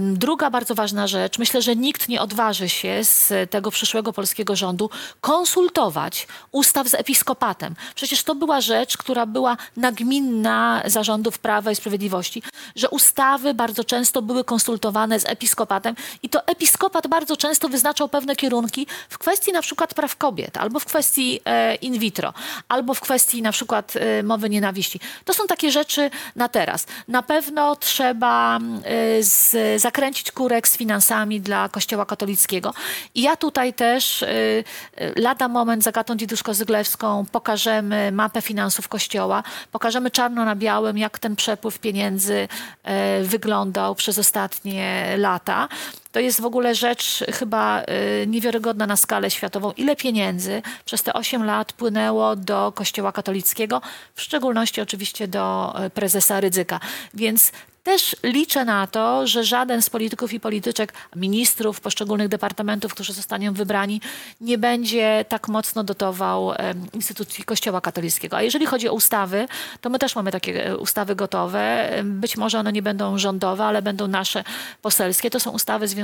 Druga 0.00 0.50
bardzo 0.50 0.74
ważna 0.74 1.06
rzecz, 1.06 1.38
myślę, 1.38 1.62
że 1.62 1.76
nikt 1.76 2.08
nie 2.08 2.20
odważy 2.20 2.68
się 2.68 3.00
z 3.02 3.50
tego 3.50 3.70
przyszłego 3.70 4.12
polskiego 4.12 4.56
rządu 4.56 4.90
konsultować 5.20 6.17
ustaw 6.52 6.88
z 6.88 6.94
episkopatem. 6.94 7.74
Przecież 7.94 8.22
to 8.22 8.34
była 8.34 8.60
rzecz, 8.60 8.96
która 8.96 9.26
była 9.26 9.56
nagminna 9.76 10.82
zarządów 10.86 11.38
Prawa 11.38 11.70
i 11.70 11.76
Sprawiedliwości, 11.76 12.42
że 12.76 12.88
ustawy 12.88 13.54
bardzo 13.54 13.84
często 13.84 14.22
były 14.22 14.44
konsultowane 14.44 15.20
z 15.20 15.28
episkopatem 15.28 15.94
i 16.22 16.28
to 16.28 16.46
episkopat 16.46 17.06
bardzo 17.06 17.36
często 17.36 17.68
wyznaczał 17.68 18.08
pewne 18.08 18.36
kierunki 18.36 18.86
w 19.08 19.18
kwestii 19.18 19.52
na 19.52 19.62
przykład 19.62 19.94
praw 19.94 20.16
kobiet, 20.16 20.56
albo 20.56 20.80
w 20.80 20.84
kwestii 20.84 21.40
e, 21.44 21.74
in 21.74 21.98
vitro, 21.98 22.32
albo 22.68 22.94
w 22.94 23.00
kwestii 23.00 23.42
na 23.42 23.52
przykład 23.52 23.94
e, 23.96 24.22
mowy 24.22 24.50
nienawiści. 24.50 25.00
To 25.24 25.34
są 25.34 25.46
takie 25.46 25.72
rzeczy 25.72 26.10
na 26.36 26.48
teraz. 26.48 26.86
Na 27.08 27.22
pewno 27.22 27.76
trzeba 27.76 28.58
e, 28.58 29.22
z, 29.22 29.56
zakręcić 29.82 30.32
kurek 30.32 30.68
z 30.68 30.76
finansami 30.76 31.40
dla 31.40 31.68
Kościoła 31.68 32.06
katolickiego. 32.06 32.74
I 33.14 33.22
ja 33.22 33.36
tutaj 33.36 33.74
też 33.74 34.22
e, 34.22 34.28
e, 34.28 35.20
lada 35.20 35.48
moment 35.48 35.84
z 35.84 35.86
Agatą 36.08 36.16
Diduszko-Zyglewską 36.16 37.24
pokażemy 37.32 38.12
mapę 38.12 38.42
finansów 38.42 38.88
Kościoła, 38.88 39.42
pokażemy 39.72 40.10
czarno 40.10 40.44
na 40.44 40.56
białym, 40.56 40.98
jak 40.98 41.18
ten 41.18 41.36
przepływ 41.36 41.78
pieniędzy 41.78 42.48
e, 42.82 43.22
wyglądał 43.22 43.94
przez 43.94 44.18
ostatnie 44.18 45.14
lata. 45.16 45.68
To 46.12 46.20
jest 46.20 46.40
w 46.40 46.44
ogóle 46.44 46.74
rzecz 46.74 47.24
chyba 47.32 47.82
y, 47.82 48.26
niewiarygodna 48.26 48.86
na 48.86 48.96
skalę 48.96 49.30
światową. 49.30 49.72
Ile 49.72 49.96
pieniędzy 49.96 50.62
przez 50.84 51.02
te 51.02 51.12
8 51.12 51.44
lat 51.44 51.72
płynęło 51.72 52.36
do 52.36 52.72
Kościoła 52.74 53.12
katolickiego, 53.12 53.80
w 54.14 54.22
szczególności 54.22 54.80
oczywiście 54.80 55.28
do 55.28 55.74
y, 55.86 55.90
prezesa 55.90 56.40
Rydzyka. 56.40 56.80
Więc 57.14 57.52
też 57.88 58.16
liczę 58.22 58.64
na 58.64 58.86
to, 58.86 59.26
że 59.26 59.44
żaden 59.44 59.82
z 59.82 59.90
polityków 59.90 60.32
i 60.32 60.40
polityczek, 60.40 60.92
ministrów 61.16 61.80
poszczególnych 61.80 62.28
departamentów, 62.28 62.94
którzy 62.94 63.12
zostaną 63.12 63.52
wybrani, 63.52 64.00
nie 64.40 64.58
będzie 64.58 65.24
tak 65.28 65.48
mocno 65.48 65.84
dotował 65.84 66.52
instytucji 66.92 67.44
Kościoła 67.44 67.80
katolickiego. 67.80 68.36
A 68.36 68.42
jeżeli 68.42 68.66
chodzi 68.66 68.88
o 68.88 68.92
ustawy, 68.92 69.48
to 69.80 69.90
my 69.90 69.98
też 69.98 70.16
mamy 70.16 70.32
takie 70.32 70.66
e, 70.66 70.76
ustawy 70.76 71.16
gotowe. 71.16 71.90
Być 72.04 72.36
może 72.36 72.58
one 72.58 72.72
nie 72.72 72.82
będą 72.82 73.18
rządowe, 73.18 73.64
ale 73.64 73.82
będą 73.82 74.08
nasze 74.08 74.44
poselskie. 74.82 75.30
To 75.30 75.40
są 75.40 75.50
ustawy 75.50 75.88
związane 75.88 75.97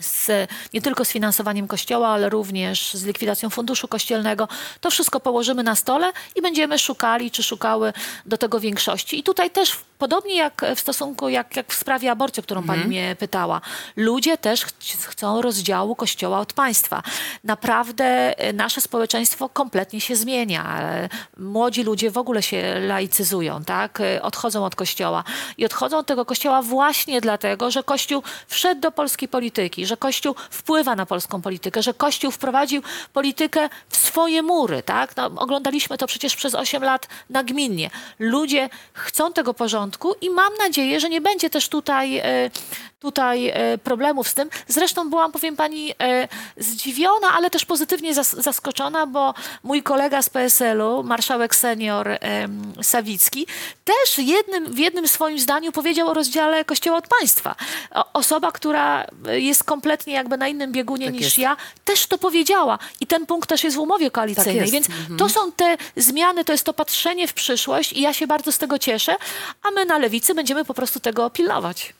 z, 0.00 0.50
nie 0.74 0.82
tylko 0.82 1.04
z 1.04 1.10
finansowaniem 1.10 1.68
kościoła, 1.68 2.08
ale 2.08 2.28
również 2.28 2.94
z 2.94 3.04
likwidacją 3.04 3.50
funduszu 3.50 3.88
kościelnego. 3.88 4.48
To 4.80 4.90
wszystko 4.90 5.20
położymy 5.20 5.62
na 5.62 5.74
stole 5.74 6.12
i 6.34 6.42
będziemy 6.42 6.78
szukali, 6.78 7.30
czy 7.30 7.42
szukały 7.42 7.92
do 8.26 8.38
tego 8.38 8.60
większości. 8.60 9.18
I 9.18 9.22
tutaj 9.22 9.50
też, 9.50 9.78
podobnie 9.98 10.36
jak 10.36 10.64
w 10.76 10.80
stosunku, 10.80 11.28
jak, 11.28 11.56
jak 11.56 11.72
w 11.72 11.76
sprawie 11.76 12.10
aborcji, 12.10 12.40
o 12.40 12.42
którą 12.44 12.62
pani 12.62 12.84
mnie 12.84 13.16
pytała, 13.18 13.60
ludzie 13.96 14.38
też 14.38 14.64
ch- 14.64 14.72
chcą 15.06 15.42
rozdziału 15.42 15.94
kościoła 15.96 16.38
od 16.40 16.52
państwa. 16.52 17.02
Naprawdę 17.44 18.04
e, 18.38 18.52
nasze 18.52 18.80
społeczeństwo 18.80 19.48
kompletnie 19.48 20.00
się 20.00 20.16
zmienia. 20.16 20.78
E, 20.80 21.08
Młodzi 21.36 21.82
ludzie 21.82 22.10
w 22.10 22.18
ogóle 22.18 22.42
się 22.42 22.80
laicyzują, 22.80 23.64
tak? 23.64 24.00
E, 24.00 24.22
Odchodzą 24.22 24.64
od 24.64 24.74
kościoła. 24.74 25.24
I 25.58 25.64
odchodzą 25.64 25.98
od 25.98 26.06
tego 26.06 26.24
kościoła 26.24 26.62
właśnie 26.62 27.20
dlatego, 27.20 27.70
że 27.70 27.82
kościół 27.82 28.22
wszedł 28.48 28.80
do 28.80 28.92
polskiej 28.92 29.28
polityki, 29.28 29.86
że 29.86 29.96
kościół 29.96 30.34
wpływa 30.50 30.96
na 30.96 31.06
polską 31.06 31.42
politykę, 31.42 31.82
że 31.82 31.94
kościół 31.94 32.30
wprowadził 32.30 32.82
politykę 33.12 33.68
w 33.88 33.96
swoje 33.96 34.42
mury, 34.42 34.82
tak? 34.82 35.16
No, 35.16 35.26
oglądaliśmy 35.36 35.98
to 35.98 36.06
przecież 36.06 36.36
przez 36.36 36.54
8 36.54 36.82
lat 36.84 37.08
nagminnie. 37.30 37.90
Ludzie 38.18 38.68
chcą 38.92 39.32
tego 39.32 39.54
porządku 39.54 39.85
i 40.20 40.30
mam 40.30 40.54
nadzieję, 40.58 41.00
że 41.00 41.08
nie 41.08 41.20
będzie 41.20 41.50
też 41.50 41.68
tutaj, 41.68 42.16
e, 42.18 42.50
tutaj 43.00 43.48
e, 43.48 43.78
problemów 43.78 44.28
z 44.28 44.34
tym. 44.34 44.50
Zresztą 44.68 45.10
byłam, 45.10 45.32
powiem 45.32 45.56
pani, 45.56 45.92
e, 46.02 46.28
zdziwiona, 46.56 47.28
ale 47.36 47.50
też 47.50 47.64
pozytywnie 47.64 48.14
zas- 48.14 48.42
zaskoczona, 48.42 49.06
bo 49.06 49.34
mój 49.62 49.82
kolega 49.82 50.22
z 50.22 50.28
PSL-u, 50.30 51.02
marszałek 51.02 51.54
senior 51.54 52.08
Sawicki, 52.82 53.46
też 53.84 54.18
jednym, 54.18 54.74
w 54.74 54.78
jednym 54.78 55.08
swoim 55.08 55.38
zdaniu 55.38 55.72
powiedział 55.72 56.08
o 56.08 56.14
rozdziale 56.14 56.64
Kościoła 56.64 56.98
od 56.98 57.08
państwa. 57.20 57.54
Osoba, 58.12 58.52
która 58.52 59.06
jest 59.32 59.64
kompletnie 59.64 60.14
jakby 60.14 60.36
na 60.36 60.48
innym 60.48 60.72
biegunie 60.72 61.06
Tak 61.06 61.14
niż 61.14 61.22
jest. 61.22 61.38
ja, 61.38 61.56
też 61.84 62.06
to 62.06 62.18
powiedziała. 62.18 62.78
I 63.00 63.06
ten 63.06 63.26
punkt 63.26 63.48
też 63.48 63.64
jest 63.64 63.76
w 63.76 63.80
umowie 63.80 64.10
koalicyjnej. 64.10 64.56
jest. 64.56 64.72
Więc 64.72 64.86
to 65.18 65.28
są 65.28 65.52
te 65.52 65.76
zmiany, 65.96 66.44
to 66.44 66.52
jest 66.52 66.64
to 66.64 66.72
patrzenie 66.74 67.28
w 67.28 67.32
przyszłość 67.34 67.92
i 67.92 68.00
ja 68.00 68.12
się 68.12 68.26
bardzo 68.26 68.52
z 68.52 68.58
tego 68.58 68.78
cieszę, 68.78 69.16
a 69.62 69.70
my 69.76 69.84
na 69.84 69.98
lewicy 69.98 70.34
będziemy 70.34 70.64
po 70.64 70.74
prostu 70.74 71.00
tego 71.00 71.30
pilnować. 71.30 71.94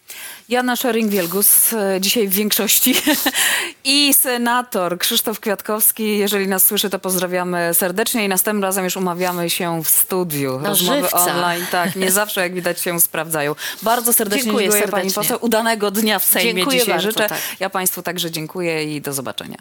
Jana 0.49 0.75
Szering-Wielgus, 0.75 1.77
e, 1.77 2.01
dzisiaj 2.01 2.29
w 2.29 2.33
większości, 2.33 2.95
i 3.85 4.15
senator 4.15 4.99
Krzysztof 4.99 5.41
Kwiatkowski. 5.41 6.19
Jeżeli 6.19 6.49
nas 6.49 6.67
słyszy, 6.67 6.91
to 6.91 6.99
pozdrawiamy 6.99 7.75
serdecznie 7.75 8.25
i 8.25 8.29
następnym 8.29 8.63
razem 8.65 8.85
już 8.85 8.97
umawiamy 8.97 9.51
się 9.51 9.83
w 9.83 9.89
studiu. 9.89 10.61
Na 10.61 10.69
Rozmowy 10.69 11.03
żywca. 11.03 11.17
online, 11.17 11.67
tak, 11.71 11.97
nie 11.97 12.11
zawsze 12.21 12.41
jak 12.41 12.55
widać 12.55 12.81
się 12.81 13.01
sprawdzają. 13.01 13.55
Bardzo 13.83 14.13
serdecznie 14.13 14.45
Dziękuję 14.45 14.65
dziękuję, 14.69 14.89
pani 14.89 15.11
serdecznie. 15.11 15.23
poseł. 15.23 15.39
Udanego 15.47 15.91
dnia 15.91 16.19
w 16.19 16.25
Sejmie 16.25 16.55
Dziękuję 16.55 16.79
dzisiaj 16.79 16.95
bardzo, 16.95 17.11
życzę. 17.11 17.29
tak. 17.29 17.39
Ja 17.61 17.71
państwu 17.71 18.03
także 18.03 18.31
dziękuję 18.31 18.97
i 18.97 19.01
do 19.01 19.13
zobaczenia. 19.13 19.57